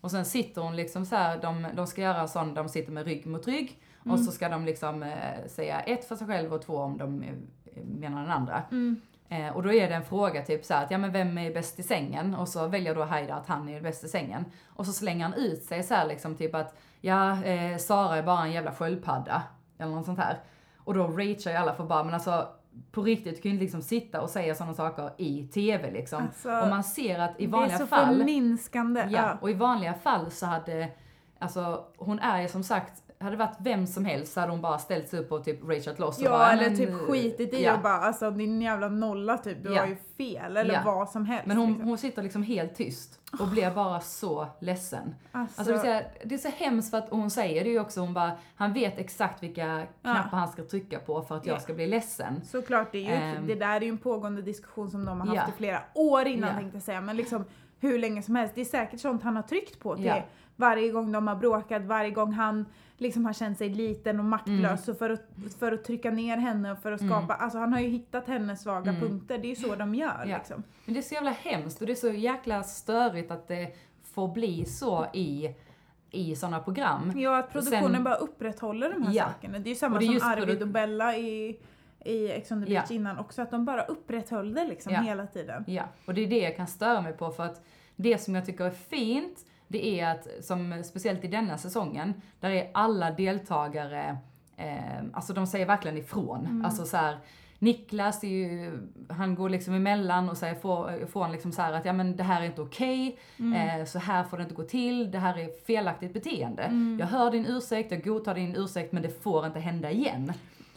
Och 0.00 0.10
sen 0.10 0.24
sitter 0.24 0.60
hon 0.62 0.76
liksom 0.76 1.06
så 1.06 1.16
här, 1.16 1.38
de, 1.42 1.66
de 1.74 1.86
ska 1.86 2.02
göra 2.02 2.28
sån, 2.28 2.54
de 2.54 2.68
sitter 2.68 2.92
med 2.92 3.04
rygg 3.06 3.26
mot 3.26 3.46
rygg. 3.46 3.82
Mm. 4.04 4.14
Och 4.14 4.20
så 4.20 4.32
ska 4.32 4.48
de 4.48 4.64
liksom 4.64 5.02
eh, 5.02 5.46
säga 5.48 5.80
ett 5.80 6.04
för 6.04 6.16
sig 6.16 6.26
själv 6.26 6.52
och 6.54 6.62
två 6.62 6.76
om 6.76 6.98
de 6.98 7.22
eh, 7.22 7.82
menar 8.00 8.22
den 8.22 8.30
andra. 8.30 8.62
Eh, 9.28 9.56
och 9.56 9.62
då 9.62 9.72
är 9.72 9.88
det 9.88 9.94
en 9.94 10.04
fråga 10.04 10.42
typ 10.42 10.64
så 10.64 10.74
här 10.74 10.84
att 10.84 10.90
ja 10.90 10.98
men 10.98 11.12
vem 11.12 11.38
är 11.38 11.54
bäst 11.54 11.78
i 11.78 11.82
sängen? 11.82 12.34
Och 12.34 12.48
så 12.48 12.66
väljer 12.66 12.94
då 12.94 13.04
Haida 13.04 13.34
att 13.34 13.46
han 13.46 13.68
är 13.68 13.80
bäst 13.80 14.04
i 14.04 14.08
sängen. 14.08 14.44
Och 14.66 14.86
så 14.86 14.92
slänger 14.92 15.24
han 15.24 15.34
ut 15.34 15.62
sig 15.62 15.82
så 15.82 15.94
här 15.94 16.06
liksom 16.06 16.36
typ 16.36 16.54
att 16.54 16.74
ja, 17.00 17.44
eh, 17.44 17.76
Sara 17.78 18.16
är 18.16 18.22
bara 18.22 18.42
en 18.42 18.52
jävla 18.52 18.72
sköldpadda. 18.72 19.42
Eller 19.78 19.92
något 19.92 20.06
sånt 20.06 20.18
här. 20.18 20.38
Och 20.78 20.94
då 20.94 21.06
ragear 21.06 21.52
ju 21.52 21.56
alla 21.56 21.74
för 21.74 21.84
bara 21.84 22.04
men 22.04 22.14
alltså 22.14 22.48
på 22.90 23.02
riktigt, 23.02 23.36
du 23.36 23.42
kan 23.42 23.50
ju 23.50 23.54
inte 23.54 23.62
liksom 23.62 23.82
sitta 23.82 24.20
och 24.20 24.30
säga 24.30 24.54
sådana 24.54 24.74
saker 24.74 25.10
i 25.16 25.46
TV 25.46 25.90
liksom. 25.90 26.22
Alltså, 26.22 26.50
och 26.50 26.68
man 26.68 26.84
ser 26.84 27.18
att 27.18 27.40
i 27.40 27.46
det 27.46 27.50
är 27.50 27.52
vanliga 27.52 27.78
så 27.78 27.86
fall 27.86 28.16
förminskande. 28.16 29.06
Ja. 29.10 29.38
och 29.40 29.50
i 29.50 29.54
vanliga 29.54 29.94
fall 29.94 30.30
så 30.30 30.46
hade, 30.46 30.88
alltså 31.38 31.84
hon 31.96 32.18
är 32.18 32.42
ju 32.42 32.48
som 32.48 32.62
sagt, 32.62 33.02
hade 33.18 33.30
det 33.30 33.36
varit 33.36 33.56
vem 33.60 33.86
som 33.86 34.04
helst 34.04 34.32
så 34.32 34.40
hade 34.40 34.52
hon 34.52 34.60
bara 34.60 34.78
ställt 34.78 35.08
sig 35.08 35.20
upp 35.20 35.32
och 35.32 35.44
typ 35.44 35.64
rageat 35.68 35.98
loss 35.98 36.18
och 36.18 36.24
Ja, 36.24 36.30
bara, 36.30 36.52
eller 36.52 36.76
typ 36.76 36.94
skitit 36.94 37.54
i 37.54 37.64
ja. 37.64 37.74
och 37.76 37.82
bara 37.82 37.92
alltså 37.96 38.30
din 38.30 38.62
jävla 38.62 38.88
nolla 38.88 39.38
typ, 39.38 39.62
du 39.62 39.74
Ja. 39.74 39.80
har 39.80 39.86
ju 39.88 39.96
fel 40.16 40.56
eller 40.56 40.74
Ja. 40.74 40.80
vad 40.84 41.08
som 41.08 41.24
helst. 41.26 41.46
Men 41.46 41.56
hon, 41.56 41.68
liksom. 41.68 41.88
hon 41.88 41.98
sitter 41.98 42.22
liksom 42.22 42.42
helt 42.42 42.74
tyst 42.74 43.20
och 43.40 43.48
blir 43.48 43.70
bara 43.70 44.00
så 44.00 44.46
ledsen. 44.60 45.14
alltså, 45.32 45.60
Alltså 45.60 45.72
det, 45.74 45.78
är 45.78 45.82
så, 45.82 45.86
här- 45.90 46.06
det 46.24 46.34
är 46.34 46.38
så 46.38 46.48
hemskt 46.48 46.90
för 46.90 46.98
att 46.98 47.10
och 47.10 47.18
hon 47.18 47.30
säger 47.30 47.64
det 47.64 47.70
ju 47.70 47.80
också, 47.80 48.00
hon 48.00 48.14
bara, 48.14 48.32
han 48.56 48.72
vet 48.72 48.98
exakt 48.98 49.42
vilka 49.42 49.86
knappar 50.02 50.38
han 50.38 50.48
ska 50.48 50.64
trycka 50.64 50.98
på 50.98 51.22
för 51.22 51.36
att 51.36 51.46
jag 51.46 51.56
Ja. 51.56 51.60
ska 51.60 51.74
bli 51.74 51.86
ledsen. 51.86 52.40
Såklart, 52.44 52.92
det, 52.92 52.98
är 52.98 53.02
ju, 53.02 53.36
Ehm. 53.36 53.46
det 53.46 53.54
där 53.54 53.76
är 53.76 53.80
ju 53.80 53.88
en 53.88 53.98
pågående 53.98 54.42
diskussion 54.42 54.90
som 54.90 55.04
de 55.04 55.20
har 55.20 55.26
haft 55.26 55.48
Ja. 55.48 55.54
i 55.54 55.56
flera 55.56 55.80
år 55.94 56.26
innan 56.26 56.48
Ja. 56.50 56.56
tänkte 56.56 56.76
jag 56.76 56.82
säga, 56.82 57.00
men 57.00 57.16
liksom 57.16 57.44
hur 57.80 57.98
länge 57.98 58.22
som 58.22 58.36
helst. 58.36 58.54
Det 58.54 58.60
är 58.60 58.64
säkert 58.64 59.00
sånt 59.00 59.22
han 59.22 59.36
har 59.36 59.42
tryckt 59.42 59.80
på 59.80 59.96
till 59.96 60.04
Ja. 60.04 60.22
Varje 60.56 60.90
gång 60.90 61.12
de 61.12 61.28
har 61.28 61.36
bråkat, 61.36 61.82
varje 61.82 62.10
gång 62.10 62.32
han 62.32 62.66
liksom 62.98 63.24
har 63.26 63.32
känt 63.32 63.58
sig 63.58 63.68
liten 63.68 64.18
och 64.18 64.24
maktlös 64.24 64.58
Mm. 64.64 64.76
så 64.76 64.94
för, 64.94 65.10
att, 65.10 65.22
för 65.58 65.72
att 65.72 65.84
trycka 65.84 66.10
ner 66.10 66.36
henne 66.36 66.72
och 66.72 66.78
för 66.78 66.92
att 66.92 67.06
skapa, 67.06 67.34
alltså 67.34 67.58
han 67.58 67.72
har 67.72 67.80
ju 67.80 67.88
hittat 67.88 68.26
hennes 68.28 68.62
svaga 68.62 68.90
Mm. 68.90 69.00
punkter, 69.02 69.38
det 69.38 69.46
är 69.46 69.50
ju 69.50 69.56
så 69.56 69.74
de 69.74 69.94
gör 69.94 70.24
Ja. 70.26 70.36
liksom. 70.38 70.62
Men 70.84 70.94
det 70.94 71.00
är 71.00 71.02
så 71.02 71.14
jävla 71.14 71.30
hemskt 71.30 71.80
och 71.80 71.86
det 71.86 71.92
är 71.92 71.94
så 71.94 72.08
jäkla 72.10 72.62
störigt 72.62 73.30
att 73.30 73.48
det 73.48 73.72
får 74.14 74.28
bli 74.28 74.64
så 74.64 75.06
i, 75.12 75.54
i 76.10 76.36
sådana 76.36 76.60
program. 76.60 77.12
Ja, 77.16 77.38
att 77.38 77.52
produktionen 77.52 77.92
Sen- 77.94 78.04
bara 78.04 78.14
upprätthåller 78.14 78.92
de 78.92 79.02
här 79.02 79.12
Ja. 79.14 79.24
sakerna. 79.24 79.58
Det 79.58 79.68
är 79.68 79.70
ju 79.70 79.74
samma 79.76 79.96
är 80.02 80.18
som 80.18 80.28
Arvid 80.30 80.62
och 80.62 80.68
Bella 80.68 81.16
i, 81.16 81.60
i 82.04 82.30
Ex 82.30 82.52
on 82.52 82.64
the 82.64 82.70
beach 82.70 82.90
innan 82.90 83.18
också, 83.18 83.42
att 83.42 83.50
de 83.50 83.64
bara 83.64 83.82
upprätthöll 83.84 84.54
det 84.54 84.64
liksom 84.64 84.92
Ja. 84.92 85.00
hela 85.00 85.26
tiden. 85.26 85.64
Ja, 85.66 85.82
och 86.06 86.14
det 86.14 86.20
är 86.20 86.26
det 86.26 86.38
jag 86.38 86.56
kan 86.56 86.66
störa 86.66 87.00
mig 87.00 87.12
på 87.12 87.30
för 87.30 87.42
att 87.44 87.64
det 87.96 88.18
som 88.18 88.34
jag 88.34 88.46
tycker 88.46 88.64
är 88.64 88.70
fint, 88.70 89.46
det 89.68 90.00
är 90.00 90.10
att, 90.10 90.26
som 90.44 90.82
speciellt 90.84 91.24
i 91.24 91.28
denna 91.28 91.58
säsongen, 91.58 92.14
där 92.40 92.50
är 92.50 92.70
alla 92.74 93.10
deltagare, 93.10 94.16
eh, 94.56 95.02
alltså 95.12 95.32
de 95.32 95.46
säger 95.46 95.66
verkligen 95.66 95.96
ifrån. 95.96 96.62
Alltså 96.64 96.84
så 96.84 96.96
här, 96.96 97.18
Niklas 97.58 98.24
är 98.24 98.28
ju, 98.28 98.78
han 99.08 99.34
går 99.34 99.48
liksom 99.50 99.74
emellan 99.74 100.28
och 100.30 100.36
säger 100.36 100.54
ifrån 101.02 101.32
liksom 101.32 101.52
så 101.52 101.62
att 101.62 101.84
ja 101.84 101.92
men 101.92 102.16
det 102.16 102.22
här 102.22 102.40
är 102.42 102.46
inte 102.46 102.60
okej, 102.62 103.18
eh, 103.38 103.84
så 103.84 103.98
här 103.98 104.24
får 104.24 104.36
det 104.36 104.42
inte 104.42 104.54
gå 104.54 104.62
till, 104.62 105.10
det 105.10 105.18
här 105.18 105.38
är 105.38 105.64
felaktigt 105.66 106.12
beteende. 106.12 106.96
Jag 107.00 107.06
hör 107.06 107.30
din 107.30 107.46
ursäkt, 107.46 107.90
jag 107.90 108.04
godtar 108.04 108.34
din 108.34 108.56
ursäkt 108.56 108.92
men 108.92 109.02
det 109.02 109.22
får 109.22 109.46
inte 109.46 109.60
hända 109.60 109.90
igen. 109.90 110.32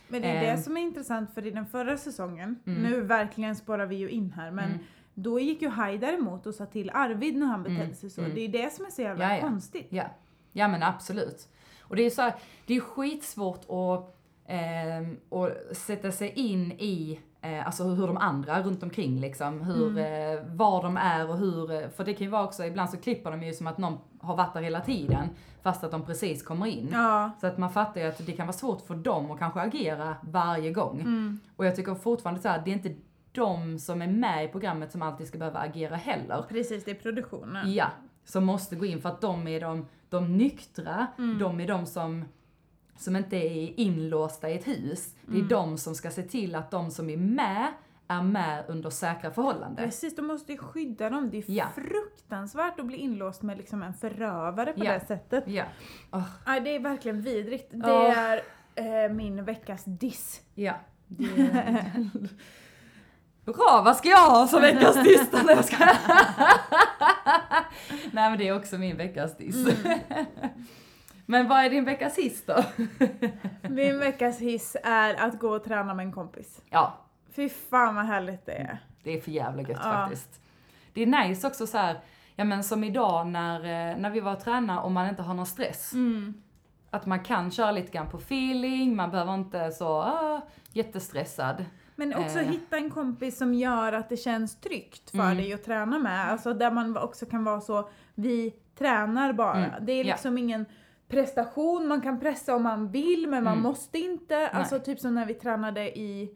Men 0.07 0.21
det 0.21 0.27
är 0.27 0.43
Ehm. 0.49 0.55
det 0.57 0.63
som 0.63 0.77
är 0.77 0.81
intressant 0.81 1.33
för 1.33 1.45
i 1.47 1.51
den 1.51 1.65
förra 1.65 1.97
säsongen, 1.97 2.59
Mm. 2.67 2.81
nu 2.83 3.01
verkligen 3.01 3.55
spårar 3.55 3.85
vi 3.85 3.95
ju 3.95 4.09
in 4.09 4.33
här, 4.35 4.51
men 4.51 4.65
Mm. 4.65 4.79
Då 5.23 5.39
gick 5.39 5.61
ju 5.61 5.69
Haidar 5.69 6.13
emot 6.13 6.45
och 6.45 6.53
sa 6.55 6.65
till 6.65 6.89
Arvid 6.93 7.37
när 7.37 7.45
han 7.47 7.63
betedde 7.63 7.83
Mm, 7.83 7.95
sig 7.95 8.09
så. 8.09 8.21
mm. 8.21 8.35
Det 8.35 8.41
är 8.41 8.47
det 8.49 8.73
som 8.73 8.85
är 8.85 8.89
så 8.89 9.01
jävla 9.01 9.23
Ja, 9.29 9.35
ja. 9.35 9.41
konstigt. 9.41 9.87
Ja, 9.89 10.03
ja 10.51 10.67
men 10.67 10.83
absolut. 10.83 11.47
Och 11.81 11.95
det 11.95 12.03
är 12.03 12.09
så 12.09 12.21
här, 12.21 12.33
det 12.65 12.75
är 12.75 12.79
skitsvårt 12.79 13.61
att, 13.69 14.15
ehm, 14.47 15.17
att 15.29 15.77
sätta 15.77 16.11
sig 16.11 16.29
in 16.35 16.71
i 16.71 17.19
eh, 17.41 17.65
alltså 17.65 17.83
hur 17.83 18.07
de 18.07 18.17
andra 18.17 18.61
runt 18.63 18.83
omkring 18.83 19.19
liksom, 19.19 19.61
hur, 19.61 19.97
eh, 19.97 20.39
var 20.55 20.83
de 20.83 20.97
är 20.97 21.29
och 21.29 21.37
hur, 21.37 21.71
eh, 21.71 21.89
för 21.89 22.05
det 22.05 22.13
kan 22.13 22.25
ju 22.25 22.31
vara 22.31 22.43
också, 22.43 22.65
ibland 22.65 22.89
så 22.89 22.97
klipper 22.97 23.31
de 23.31 23.43
ju 23.43 23.53
som 23.53 23.67
att 23.67 23.77
någon 23.77 23.97
har 24.19 24.35
varit 24.35 24.53
där 24.53 24.61
hela 24.61 24.81
tiden, 24.81 25.29
fast 25.63 25.83
att 25.83 25.91
de 25.91 26.05
precis 26.05 26.43
kommer 26.43 26.65
in. 26.65 26.89
Ja. 26.91 27.31
Så 27.41 27.47
att 27.47 27.57
man 27.57 27.69
fattar 27.69 28.01
ju 28.01 28.07
att 28.07 28.25
det 28.25 28.31
kan 28.31 28.47
vara 28.47 28.57
svårt 28.57 28.81
för 28.87 28.95
dem 28.95 29.31
att 29.31 29.39
kanske 29.39 29.59
agera 29.61 30.15
varje 30.21 30.71
gång. 30.73 30.99
Mm. 30.99 31.39
Och 31.55 31.65
jag 31.65 31.75
tycker 31.75 31.95
fortfarande 31.95 32.41
så 32.41 32.47
här, 32.49 32.61
det 32.65 32.71
är 32.71 32.75
inte 32.75 32.95
de 33.31 33.79
som 33.79 34.01
är 34.01 34.07
med 34.07 34.45
i 34.45 34.47
programmet 34.47 34.91
som 34.91 35.01
alltid 35.01 35.27
ska 35.27 35.37
behöva 35.37 35.59
agera 35.59 35.95
heller. 35.95 36.45
Precis, 36.49 36.83
det 36.85 36.91
är 36.91 36.95
produktionen. 36.95 37.73
Ja, 37.73 37.87
som 38.23 38.45
måste 38.45 38.75
gå 38.75 38.85
in 38.85 39.01
för 39.01 39.09
att 39.09 39.21
de 39.21 39.47
är 39.47 39.61
de, 39.61 39.87
de 40.09 40.37
nyktra, 40.37 41.07
Mm. 41.17 41.39
de 41.39 41.59
är 41.61 41.67
de 41.67 41.85
som, 41.85 42.25
som 42.97 43.15
inte 43.15 43.35
är 43.37 43.79
inlåsta 43.79 44.49
i 44.49 44.55
ett 44.57 44.67
hus. 44.67 45.15
Det 45.25 45.31
är 45.31 45.35
Mm. 45.35 45.47
de 45.47 45.77
som 45.77 45.95
ska 45.95 46.11
se 46.11 46.21
till 46.23 46.55
att 46.55 46.71
de 46.71 46.91
som 46.91 47.09
är 47.09 47.17
med, 47.17 47.67
är 48.07 48.21
med 48.21 48.63
under 48.67 48.89
säkra 48.89 49.31
förhållanden. 49.31 49.85
Precis, 49.85 50.15
de 50.15 50.21
måste 50.27 50.51
ju 50.51 50.57
skydda 50.57 51.09
dem. 51.09 51.29
Det 51.29 51.37
är 51.37 51.43
Ja. 51.47 51.65
fruktansvärt 51.75 52.79
att 52.79 52.85
bli 52.85 52.97
inlåst 52.97 53.41
med 53.41 53.57
liksom 53.57 53.83
en 53.83 53.93
förövare 53.93 54.73
på 54.73 54.85
Ja. 54.85 54.93
det 54.93 54.99
sättet. 54.99 55.43
Ja. 55.47 55.63
Åh, 56.11 56.23
Nej, 56.47 56.61
det 56.61 56.75
är 56.75 56.79
verkligen 56.79 57.21
vidrigt. 57.21 57.71
Det 57.71 57.77
Ja. 57.89 58.13
är 58.15 58.41
eh, 58.75 59.11
min 59.13 59.43
veckas 59.45 59.83
diss. 59.85 60.41
ja. 60.55 60.73
Det... 61.07 61.83
Bra, 63.45 63.81
vad 63.85 63.95
ska 63.95 64.09
jag 64.09 64.29
ha 64.29 64.47
som 64.47 64.61
veckans 64.61 65.03
diss? 65.03 65.31
Nej, 65.31 65.55
jag 65.55 65.65
ska... 65.65 65.77
Nej 68.11 68.29
men 68.29 68.37
det 68.37 68.47
är 68.47 68.55
också 68.57 68.77
min 68.77 68.97
veckas 68.97 69.37
diss. 69.37 69.55
Mm. 69.55 69.99
men 71.25 71.47
vad 71.47 71.57
är 71.65 71.69
din 71.69 71.85
veckas 71.85 72.17
hiss 72.17 72.45
då? 72.45 72.63
Min 73.69 73.99
veckas 73.99 74.39
hiss 74.39 74.77
är 74.83 75.13
att 75.13 75.39
gå 75.39 75.55
och 75.55 75.63
träna 75.63 75.93
med 75.93 76.05
en 76.05 76.11
kompis. 76.11 76.61
Ja, 76.69 77.05
Fy 77.35 77.49
fan 77.49 77.95
vad 77.95 78.05
härligt 78.05 78.45
det 78.45 78.51
är. 78.51 78.79
Det 79.03 79.17
är 79.17 79.21
för 79.21 79.31
jävla 79.31 79.61
gött 79.61 79.79
Ja. 79.83 79.91
faktiskt. 79.91 80.41
Det 80.93 81.01
är 81.01 81.05
nice 81.27 81.47
också 81.47 81.67
så 81.67 81.77
här, 81.77 81.99
ja 82.35 82.43
men 82.43 82.63
som 82.63 82.83
idag 82.83 83.27
när, 83.27 83.59
eh, 83.59 83.97
när 83.97 84.09
vi 84.09 84.19
var 84.19 84.33
och 84.33 84.39
tränade 84.39 84.81
och 84.81 84.91
man 84.91 85.09
inte 85.09 85.21
har 85.21 85.33
någon 85.33 85.45
stress. 85.45 85.93
Mm. 85.93 86.41
Att 86.89 87.05
man 87.05 87.23
kan 87.23 87.51
köra 87.51 87.71
lite 87.71 87.91
grann 87.91 88.09
på 88.09 88.17
feeling, 88.17 88.95
man 88.95 89.11
behöver 89.11 89.33
inte 89.33 89.71
så 89.71 89.87
ah, 90.01 90.41
jättestressad. 90.73 91.65
Men 91.99 92.15
också 92.15 92.39
Eh. 92.39 92.45
hitta 92.47 92.77
en 92.77 92.89
kompis 92.89 93.37
som 93.37 93.53
gör 93.53 93.93
att 93.93 94.09
det 94.09 94.17
känns 94.17 94.55
tryggt 94.61 95.11
för 95.11 95.17
Mm. 95.19 95.37
dig 95.37 95.53
att 95.53 95.63
träna 95.63 95.99
med. 95.99 96.31
Alltså 96.31 96.53
där 96.53 96.71
man 96.71 96.97
också 96.97 97.25
kan 97.25 97.43
vara 97.43 97.61
så, 97.61 97.89
vi 98.15 98.53
tränar 98.77 99.33
bara. 99.33 99.55
Mm. 99.65 99.85
Det 99.85 99.91
är 99.91 100.03
liksom 100.03 100.37
ingen 100.37 100.65
prestation, 101.07 101.87
man 101.87 102.01
kan 102.01 102.19
pressa 102.19 102.55
om 102.55 102.63
man 102.63 102.91
vill 102.91 103.27
men 103.29 103.43
man 103.43 103.53
Mm. 103.53 103.63
måste 103.63 103.99
inte. 103.99 104.47
Alltså 104.47 104.79
typ 104.79 104.99
som 104.99 105.15
när 105.15 105.25
vi 105.25 105.33
tränade 105.33 105.97
i 105.99 106.31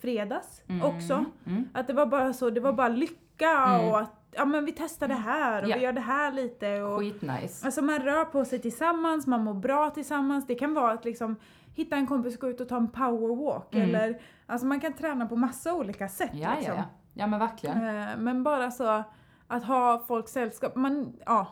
fredags 0.00 0.62
Mm. 0.68 0.82
också. 0.86 1.24
Mm. 1.46 1.68
Att 1.74 1.86
det 1.86 1.92
var 1.92 2.06
bara 2.06 2.32
så, 2.32 2.50
det 2.50 2.60
var 2.60 2.72
bara 2.72 2.88
lycka 2.88 3.50
Mm. 3.50 3.88
och 3.88 4.00
att 4.00 4.12
ja 4.32 4.44
men 4.44 4.64
vi 4.64 4.72
testar 4.72 5.08
det 5.08 5.14
här 5.14 5.62
och 5.62 5.68
Ja. 5.68 5.76
vi 5.76 5.82
gör 5.82 5.92
det 5.92 6.00
här 6.00 6.32
lite 6.32 6.80
och 6.82 6.98
Skitnice. 7.00 7.64
Alltså 7.66 7.82
man 7.82 7.98
rör 7.98 8.24
på 8.24 8.44
sig 8.44 8.58
tillsammans, 8.58 9.26
man 9.26 9.44
mår 9.44 9.54
bra 9.54 9.90
tillsammans. 9.90 10.46
Det 10.46 10.54
kan 10.54 10.74
vara 10.74 10.92
att 10.92 11.04
liksom 11.04 11.36
hitta 11.76 11.96
en 11.96 12.06
kompis 12.06 12.34
och 12.34 12.40
gå 12.40 12.48
ut 12.48 12.60
och 12.60 12.68
ta 12.68 12.76
en 12.76 12.88
powerwalk 12.90 13.74
Mm. 13.74 13.88
eller 13.94 14.20
alltså 14.46 14.66
man 14.66 14.80
kan 14.80 14.92
träna 14.92 15.26
på 15.26 15.36
massa 15.36 15.74
olika 15.74 16.08
sätt 16.08 16.30
Ja, 16.32 16.40
ja, 16.50 16.54
liksom. 16.56 16.74
ja. 16.76 16.82
Ja 17.14 17.26
men 17.26 17.40
verkligen. 17.40 17.76
Eh, 17.96 18.16
Men 18.18 18.42
bara 18.42 18.70
så 18.70 19.04
att 19.48 19.64
ha 19.64 20.04
folk 20.08 20.28
sällskap. 20.28 20.76
Man, 20.76 21.12
ja, 21.26 21.46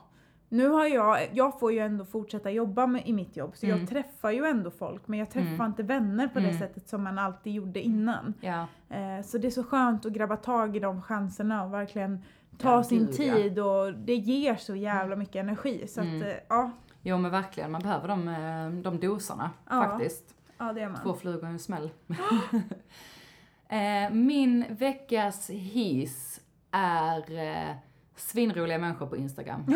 nu 0.49 0.69
har 0.69 0.87
jag, 0.87 1.19
jag 1.33 1.61
får 1.61 1.73
ju 1.73 1.79
ändå 1.79 2.05
fortsätta 2.05 2.51
jobba 2.51 2.87
med, 2.87 3.03
i 3.07 3.13
mitt 3.13 3.37
jobb 3.37 3.57
så 3.57 3.67
Mm. 3.67 3.79
jag 3.79 3.89
träffar 3.89 4.31
ju 4.31 4.45
ändå 4.47 4.71
folk 4.71 5.09
men 5.09 5.19
jag 5.19 5.31
träffar 5.31 5.49
Mm. 5.55 5.67
inte 5.67 5.83
vänner 5.83 6.29
på 6.29 6.39
det 6.39 6.49
Mm. 6.49 6.59
sättet 6.59 6.89
som 6.89 7.03
man 7.05 7.19
alltid 7.19 7.53
gjorde 7.53 7.81
innan. 7.81 8.35
Ja. 8.41 8.67
Eh, 8.91 9.23
Så 9.25 9.39
det 9.39 9.47
är 9.47 9.51
så 9.51 9.65
skönt 9.65 10.07
att 10.07 10.13
grabba 10.13 10.37
tag 10.37 10.77
i 10.77 10.81
de 10.81 11.03
chanserna 11.03 11.65
och 11.65 11.73
verkligen 11.75 12.23
ta 12.59 12.71
Ja, 12.73 12.83
sin 12.85 13.07
ja. 13.11 13.13
tid 13.17 13.59
och 13.59 13.95
det 13.95 14.15
ger 14.15 14.55
så 14.57 14.75
jävla 14.75 15.17
mycket 15.17 15.37
energi. 15.37 15.87
Så 15.89 16.01
Mm. 16.01 16.17
att, 16.17 16.23
eh, 16.27 16.35
ja, 16.49 16.71
Jo 17.07 17.19
men 17.19 17.31
verkligen, 17.31 17.71
man 17.73 17.81
behöver 17.83 18.09
de, 18.09 18.29
eh, 18.29 18.69
de 18.83 19.01
doserna 19.01 19.51
Ja. 19.71 19.85
faktiskt. 19.85 20.35
ja 20.59 20.73
det 20.73 20.81
är 20.81 20.89
man. 20.89 21.03
Två 21.03 21.15
flugor 21.15 21.49
i 21.49 21.53
en 21.53 21.59
smäll. 21.59 21.91
eh, 23.69 24.11
min 24.11 24.65
veckas 24.71 25.51
hiss 25.51 26.41
är 26.71 27.39
eh, 27.49 27.77
svinroliga 28.17 28.79
människor 28.79 29.07
på 29.07 29.17
Instagram. 29.17 29.65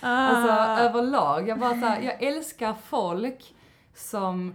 Alltså 0.00 0.52
Ah. 0.52 0.78
överlag, 0.78 1.48
jag 1.48 1.58
bara 1.58 1.70
så 1.70 1.76
här, 1.86 2.00
jag 2.00 2.22
älskar 2.22 2.74
folk 2.74 3.54
som, 3.94 4.54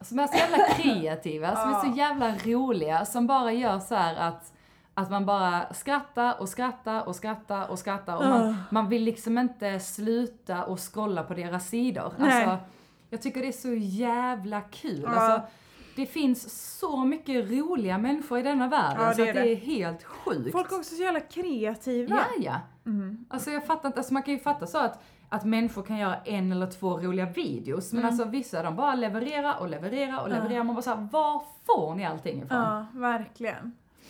som 0.00 0.18
är 0.18 0.26
så 0.26 0.36
jävla 0.36 0.58
kreativa, 0.74 1.56
som 1.56 1.70
är 1.74 1.80
så 1.92 1.96
jävla 1.98 2.34
roliga, 2.44 3.04
som 3.04 3.26
bara 3.26 3.52
gör 3.52 3.78
så 3.78 3.94
här 3.94 4.14
att 4.16 4.52
att 5.00 5.10
man 5.10 5.26
bara 5.26 5.72
skrattar 5.74 6.40
och 6.40 6.48
skrattar 6.48 7.08
och 7.08 7.16
skrattar 7.16 7.70
och 7.70 7.78
skrattar 7.78 8.16
och 8.16 8.24
Ah. 8.24 8.28
man, 8.28 8.56
man 8.70 8.88
vill 8.88 9.02
liksom 9.04 9.38
inte 9.38 9.80
sluta 9.80 10.64
och 10.64 10.80
scrolla 10.94 11.22
på 11.22 11.34
deras 11.34 11.68
sidor. 11.68 12.12
Nej. 12.18 12.44
Alltså, 12.44 12.66
jag 13.10 13.22
tycker 13.22 13.40
det 13.40 13.48
är 13.48 13.52
så 13.52 13.72
jävla 13.74 14.60
kul. 14.60 15.00
Ja. 15.02 15.08
Alltså, 15.10 15.48
det 15.96 16.06
finns 16.06 16.78
så 16.78 17.04
mycket 17.04 17.50
roliga 17.50 17.98
människor 17.98 18.38
i 18.38 18.42
denna 18.42 18.68
världen 18.68 19.02
Ja, 19.06 19.12
så 19.14 19.22
det 19.22 19.28
att 19.30 19.34
det 19.36 19.52
är 19.52 19.56
helt 19.56 20.02
sjukt. 20.04 20.52
Folk 20.52 20.72
är 20.72 20.76
också 20.78 20.94
så 20.94 21.02
jävla 21.02 21.20
kreativa. 21.20 22.16
Ja, 22.16 22.24
ja. 22.38 22.90
Mm. 22.90 23.24
Alltså 23.30 23.50
jag 23.50 23.66
fattar 23.66 23.88
inte, 23.88 23.98
alltså 24.00 24.14
man 24.14 24.22
kan 24.22 24.34
ju 24.34 24.40
fatta 24.40 24.66
så 24.66 24.78
att, 24.78 25.02
att 25.28 25.44
människor 25.44 25.82
kan 25.82 25.98
göra 25.98 26.16
en 26.16 26.52
eller 26.52 26.66
två 26.66 26.98
roliga 26.98 27.26
videos, 27.26 27.92
men 27.92 28.02
Mm. 28.02 28.08
alltså 28.12 28.28
vissa 28.28 28.62
de 28.62 28.76
bara 28.76 28.94
levererar 28.94 29.56
och 29.60 29.68
levererar 29.68 30.20
och 30.22 30.28
Ja. 30.30 30.34
levererar. 30.34 30.64
Man 30.64 30.74
bara 30.74 30.82
såhär, 30.82 31.08
var 31.12 31.42
får 31.66 31.94
ni 31.94 32.06
allting 32.06 32.42
ifrån? 32.42 32.58
Ja. 32.58 32.86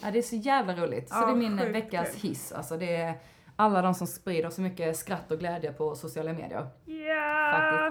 Ja, 0.02 0.10
det 0.10 0.18
är 0.18 0.22
så 0.22 0.36
jävla 0.36 0.74
roligt. 0.74 1.08
Så 1.08 1.14
Ja, 1.14 1.26
det 1.26 1.32
är 1.32 1.36
min 1.36 1.58
sjukt 1.58 1.74
veckas 1.74 2.10
kul. 2.10 2.20
hiss. 2.30 2.52
Alltså 2.52 2.76
det 2.76 2.96
är 2.96 3.14
alla 3.56 3.82
de 3.82 3.94
som 3.94 4.06
sprider 4.06 4.50
så 4.50 4.60
mycket 4.60 4.96
skratt 4.96 5.30
och 5.30 5.38
glädje 5.38 5.72
på 5.72 5.94
sociala 5.94 6.32
medier. 6.32 6.66
Ja! 6.84 7.90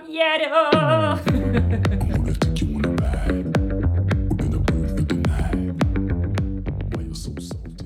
So 7.13 7.41
salty? 7.41 7.85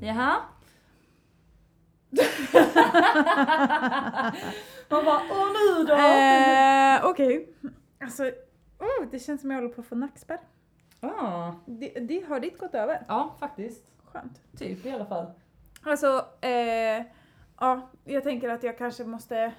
Jaha? 0.00 0.36
Man 4.88 5.04
bara, 5.04 5.20
åh 5.30 5.48
nu 5.52 5.84
då! 5.84 5.94
Eh, 5.94 7.04
Okej. 7.10 7.48
Alltså, 8.00 8.22
oh, 8.78 9.06
det 9.10 9.18
känns 9.18 9.40
som 9.40 9.50
jag 9.50 9.58
håller 9.62 9.74
på 9.74 9.80
att 9.80 9.86
få 9.86 9.94
nackspärr. 9.94 10.40
Ah. 11.18 11.52
Det, 11.66 11.88
det 11.88 12.24
har 12.28 12.40
ditt 12.40 12.58
gått 12.58 12.74
över. 12.74 13.04
Ja, 13.08 13.34
faktiskt. 13.40 13.84
Skönt. 14.04 14.40
Typ 14.58 14.86
i 14.86 14.90
alla 14.90 15.06
fall. 15.06 15.26
Alltså, 15.82 16.24
eh, 16.40 17.04
ja, 17.60 17.80
jag 18.04 18.22
tänker 18.24 18.48
att 18.48 18.62
jag 18.62 18.78
kanske 18.78 19.04
måste 19.04 19.52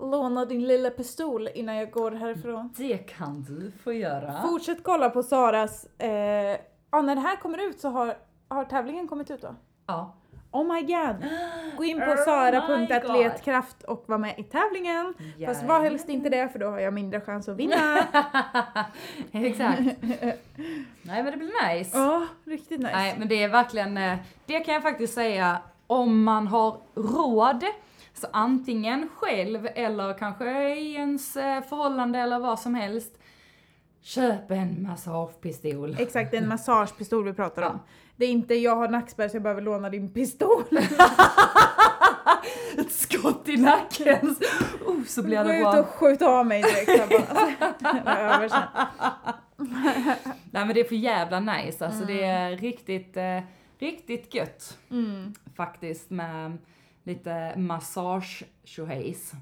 låna 0.00 0.44
din 0.44 0.66
lilla 0.66 0.90
pistol 0.90 1.48
innan 1.54 1.76
jag 1.76 1.90
går 1.90 2.10
härifrån. 2.10 2.72
Det 2.76 2.98
kan 2.98 3.42
du 3.42 3.70
få 3.70 3.92
göra. 3.92 4.42
Fortsätt 4.42 4.82
kolla 4.82 5.10
på 5.10 5.22
Saras, 5.22 5.86
eh, 5.98 6.60
ja 6.90 7.02
när 7.02 7.14
det 7.14 7.20
här 7.20 7.36
kommer 7.36 7.68
ut 7.68 7.80
så 7.80 7.88
har, 7.88 8.16
har 8.48 8.64
tävlingen 8.64 9.08
kommit 9.08 9.30
ut 9.30 9.42
då? 9.42 9.54
Ja. 9.86 10.14
Oh 10.52 10.74
my 10.74 10.80
god! 10.82 11.24
Gå 11.76 11.84
in 11.84 12.00
på 12.00 12.10
Oh 12.10 12.24
sara.atletkraft 12.24 13.82
och 13.82 14.04
var 14.06 14.18
med 14.18 14.38
i 14.38 14.42
tävlingen. 14.42 15.14
Fast 15.46 15.62
var 15.64 15.80
helst 15.80 16.08
inte 16.08 16.28
det 16.28 16.48
för 16.48 16.58
då 16.58 16.66
har 16.66 16.78
jag 16.78 16.94
mindre 16.94 17.20
chans 17.20 17.48
att 17.48 17.56
vinna. 17.56 17.98
Exakt. 19.32 19.80
Nej 21.02 21.22
men 21.22 21.24
det 21.24 21.36
blir 21.36 21.74
nice. 21.74 21.98
Ja, 21.98 22.26
riktigt 22.44 22.80
nice. 22.80 22.92
Nej 22.92 23.14
men 23.18 23.28
det 23.28 23.42
är 23.42 23.48
verkligen, 23.48 23.96
eh, 23.96 24.18
det 24.46 24.60
kan 24.60 24.74
jag 24.74 24.82
faktiskt 24.82 25.14
säga, 25.14 25.58
om 25.86 26.24
man 26.24 26.46
har 26.46 26.80
råd, 26.94 27.64
så 28.14 28.26
antingen 28.32 29.08
själv 29.16 29.68
eller 29.74 30.18
kanske 30.18 30.74
i 30.74 30.94
ens 30.94 31.36
eh, 31.36 31.62
förhållande 31.62 32.18
eller 32.18 32.38
vad 32.38 32.60
som 32.60 32.74
helst, 32.74 33.18
köp 34.02 34.50
en 34.50 34.82
massagepistol. 34.82 35.96
Exakt, 35.98 36.34
en 36.34 36.48
massagepistol 36.54 37.24
vi 37.24 37.32
pratar 37.32 37.62
om. 37.62 37.78
Ja. 37.86 37.92
Det 38.20 38.26
är 38.26 38.30
inte 38.30 38.54
jag 38.54 38.76
har 38.76 38.88
nackspärr 38.88 39.28
så 39.28 39.36
jag 39.36 39.42
behöver 39.42 39.62
låna 39.62 39.90
din 39.90 40.12
pistol. 40.12 40.64
Ett 42.78 42.92
skott 42.92 43.48
i 43.48 43.56
nacken! 43.56 44.36
Oh, 44.86 45.04
så 45.04 45.22
blir 45.22 45.36
Gå 45.36 45.44
det 45.44 45.56
ut 45.56 45.62
bra. 45.62 45.80
och 45.80 45.86
skjut 45.86 46.22
av 46.22 46.46
mig 46.46 46.62
direkt. 46.62 46.88
Nej 50.50 50.64
men 50.66 50.68
det 50.74 50.80
är 50.80 50.84
för 50.84 50.94
jävla 50.94 51.40
nice, 51.40 51.86
alltså 51.86 52.04
det 52.04 52.22
är 52.24 52.56
riktigt, 52.56 53.16
eh, 53.16 53.40
riktigt 53.78 54.34
gött. 54.34 54.78
Mm. 54.90 55.34
faktiskt 55.56 56.10
med 56.10 56.58
lite 57.02 57.54
massage 57.56 58.44
tjohejs. 58.64 59.32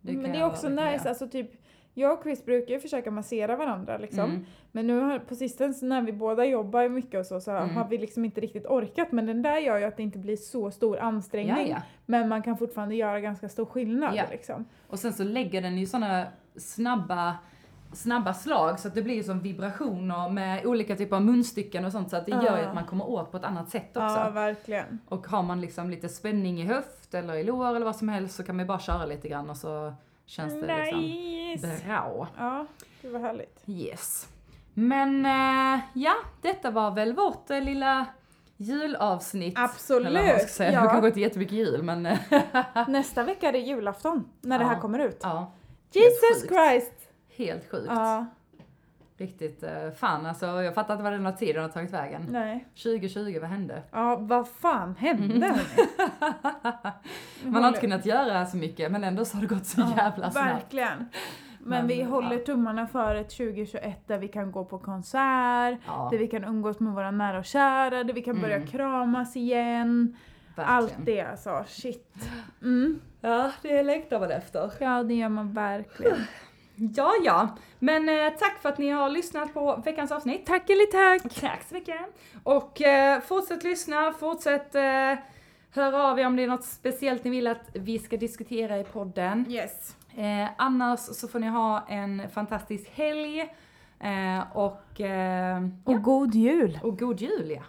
Men 0.00 0.22
det 0.22 0.38
är 0.38 0.46
också 0.46 0.68
nice, 0.68 1.08
alltså 1.08 1.28
typ 1.28 1.50
jag 1.94 2.12
och 2.12 2.22
Chris 2.22 2.44
brukar 2.44 2.74
ju 2.74 2.80
försöka 2.80 3.10
massera 3.10 3.56
varandra 3.56 3.98
liksom. 3.98 4.24
Mm. 4.30 4.46
Men 4.72 4.86
nu 4.86 5.00
har, 5.00 5.18
på 5.18 5.34
sistone 5.34 5.74
när 5.82 6.02
vi 6.02 6.12
båda 6.12 6.44
jobbar 6.44 6.88
mycket 6.88 7.20
och 7.20 7.26
så, 7.26 7.40
så 7.40 7.50
Mm. 7.50 7.76
har 7.76 7.88
vi 7.88 7.98
liksom 7.98 8.24
inte 8.24 8.40
riktigt 8.40 8.66
orkat. 8.66 9.12
Men 9.12 9.26
den 9.26 9.42
där 9.42 9.58
gör 9.58 9.78
ju 9.78 9.84
att 9.84 9.96
det 9.96 10.02
inte 10.02 10.18
blir 10.18 10.36
så 10.36 10.70
stor 10.70 10.96
Ja, 10.96 11.02
ansträngning. 11.02 11.68
ja. 11.70 11.76
Men 12.06 12.28
man 12.28 12.42
kan 12.42 12.56
fortfarande 12.56 12.94
göra 12.94 13.20
ganska 13.20 13.48
stor 13.48 13.64
skillnad 13.66 14.14
Ja. 14.16 14.24
liksom. 14.30 14.64
Och 14.88 14.98
sen 14.98 15.12
så 15.12 15.24
lägger 15.24 15.62
den 15.62 15.78
ju 15.78 15.86
såna 15.86 16.24
snabba 16.56 17.36
snabba 17.92 18.34
slag 18.34 18.80
så 18.80 18.88
att 18.88 18.94
det 18.94 19.02
blir 19.02 19.22
som 19.22 19.40
vibrationer 19.40 20.28
med 20.30 20.66
olika 20.66 20.96
typer 20.96 21.16
av 21.16 21.22
munstycken 21.22 21.84
och 21.84 21.92
sånt 21.92 22.10
så 22.10 22.16
att 22.16 22.26
det 22.26 22.32
gör 22.32 22.40
ju 22.56 22.62
Ja. 22.62 22.68
att 22.68 22.74
man 22.74 22.84
kommer 22.84 23.08
åt 23.10 23.30
på 23.30 23.36
ett 23.36 23.44
annat 23.44 23.68
sätt 23.70 23.88
också. 23.96 24.00
Ja, 24.18 24.30
verkligen. 24.30 24.98
Och 25.08 25.26
har 25.26 25.42
man 25.42 25.60
liksom 25.60 25.90
lite 25.90 26.08
spänning 26.08 26.60
i 26.60 26.64
höft 26.64 27.14
eller 27.14 27.34
i 27.34 27.44
lår 27.44 27.68
eller 27.76 27.84
vad 27.84 27.96
som 27.96 28.08
helst 28.08 28.36
så 28.36 28.42
kan 28.42 28.56
man 28.56 28.64
ju 28.64 28.68
bara 28.68 28.78
köra 28.78 29.06
lite 29.06 29.28
grann 29.28 29.50
och 29.50 29.56
så 29.56 29.94
känns 30.26 30.60
det 30.60 30.76
liksom 30.84 31.00
Nice! 31.00 31.66
bra. 31.86 32.28
Ja, 32.38 32.66
det 33.02 33.08
var 33.08 33.20
härligt. 33.20 33.62
Yes. 33.66 34.28
Men 34.74 35.26
eh, 35.26 35.80
ja, 35.94 36.14
detta 36.42 36.70
var 36.70 36.90
väl 36.90 37.12
vårt 37.12 37.50
eh, 37.50 37.60
lilla 37.60 38.06
julavsnitt. 38.56 39.58
Absolut, 39.58 40.06
Eller 40.06 40.32
vad 40.32 40.38
ska 40.40 40.48
säga. 40.48 40.72
ja. 40.72 40.80
Det 40.82 40.88
kanske 40.88 41.06
inte 41.08 41.20
jättemycket 41.20 41.54
jul 41.54 41.82
men 41.82 42.06
eh, 42.06 42.18
Nästa 42.88 43.22
vecka 43.22 43.48
är 43.48 43.52
det 43.52 43.58
julafton 43.58 44.28
när 44.40 44.58
det 44.58 44.64
Ja. 44.64 44.68
här 44.70 44.80
kommer 44.80 44.98
ut. 44.98 45.20
ja. 45.22 45.52
Jesus. 45.92 46.48
Christ! 46.48 46.92
Helt 47.36 47.70
sjukt. 47.70 47.86
Ja, 47.88 48.26
Riktigt, 49.16 49.62
eh, 49.62 49.90
fan 49.96 50.26
alltså 50.26 50.46
jag 50.46 50.74
fattar 50.74 50.94
inte 50.94 51.02
vad 51.04 51.12
den 51.12 51.26
här 51.26 51.32
tiden 51.32 51.62
har 51.62 51.68
tagit 51.68 51.92
vägen. 51.92 52.26
nej. 52.30 52.64
2020, 52.82 53.38
vad 53.40 53.50
hände? 53.50 53.82
Ja, 53.92 54.16
vad 54.16 54.48
fan 54.48 54.96
hände 54.96 55.46
hörni? 55.46 55.88
Man 57.50 57.62
har 57.62 57.68
inte 57.68 57.80
kunnat 57.80 58.06
göra 58.06 58.46
så 58.46 58.56
mycket 58.56 58.92
men 58.92 59.04
ändå 59.04 59.24
så 59.24 59.36
har 59.36 59.42
det 59.42 59.54
gått 59.54 59.66
så 59.66 59.80
jävla 59.96 60.30
snabbt. 60.30 60.36
Verkligen. 60.54 60.98
Men, 60.98 61.78
Men, 61.78 61.86
vi 61.86 62.00
ja. 62.00 62.06
håller 62.06 62.38
tummarna 62.38 62.86
för 62.86 63.14
ett 63.14 63.30
2021 63.30 64.08
där 64.08 64.18
vi 64.18 64.28
kan 64.28 64.52
gå 64.52 64.64
på 64.64 64.78
konsert, 64.78 65.78
Ja, 65.86 66.08
där 66.10 66.18
vi 66.18 66.26
kan 66.26 66.44
umgås 66.44 66.80
med 66.80 66.92
våra 66.92 67.10
nära 67.10 67.38
och 67.38 67.44
kära, 67.44 68.04
där 68.04 68.14
vi 68.14 68.22
kan 68.22 68.40
börja 68.40 68.56
Mm. 68.56 68.68
kramas 68.68 69.36
igen. 69.36 70.16
verkligen. 70.56 70.76
Allt 70.76 70.94
det 70.98 71.20
alltså, 71.20 71.64
shit. 71.68 72.28
Mm. 72.62 73.00
Ja, 73.20 73.50
det 73.62 73.82
längtar 73.82 74.20
man 74.20 74.30
efter. 74.30 74.70
Ja, 74.80 75.02
det 75.02 75.14
gör 75.14 75.28
man 75.28 75.52
verkligen. 75.52 76.16
Ja, 76.76 77.12
ja. 77.24 77.48
Men 77.78 78.08
eh, 78.08 78.32
tack 78.38 78.58
för 78.62 78.68
att 78.68 78.78
ni 78.78 78.90
har 78.90 79.08
lyssnat 79.08 79.54
på 79.54 79.82
veckans 79.84 80.12
avsnitt. 80.12 80.46
Tack 80.46 80.70
eller 80.70 80.86
tack! 80.86 81.34
Tack 81.40 81.62
så 81.68 81.74
mycket. 81.74 81.96
Och 82.42 82.82
eh, 82.82 83.20
fortsätt 83.20 83.64
lyssna, 83.64 84.12
fortsätt 84.12 84.74
eh, 84.74 85.14
höra 85.70 86.02
av 86.10 86.20
er 86.20 86.26
om 86.26 86.36
det 86.36 86.42
är 86.42 86.46
något 86.46 86.64
speciellt 86.64 87.24
ni 87.24 87.30
vill 87.30 87.46
att 87.46 87.70
vi 87.74 87.98
ska 87.98 88.16
diskutera 88.16 88.78
i 88.78 88.84
podden. 88.84 89.44
Yes. 89.48 89.96
Eh, 90.16 90.48
annars 90.58 91.00
så 91.00 91.28
får 91.28 91.38
ni 91.38 91.46
ha 91.48 91.86
en 91.88 92.22
fantastisk 92.34 92.90
helg. 92.94 93.40
Eh, 94.00 94.56
och, 94.56 95.00
eh, 95.00 95.62
Och 95.84 96.02
god 96.02 96.34
jul! 96.34 96.78
och 96.82 96.98
god 96.98 97.20
jul 97.20 97.50
ja. 97.56 97.62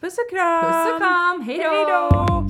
Puss 0.00 0.18
och 0.18 0.30
kram! 0.36 0.64
Puss 0.64 0.92
och 0.92 0.98
kram, 1.00 1.40
hejdå! 1.40 1.68
Hejdå! 1.68 2.48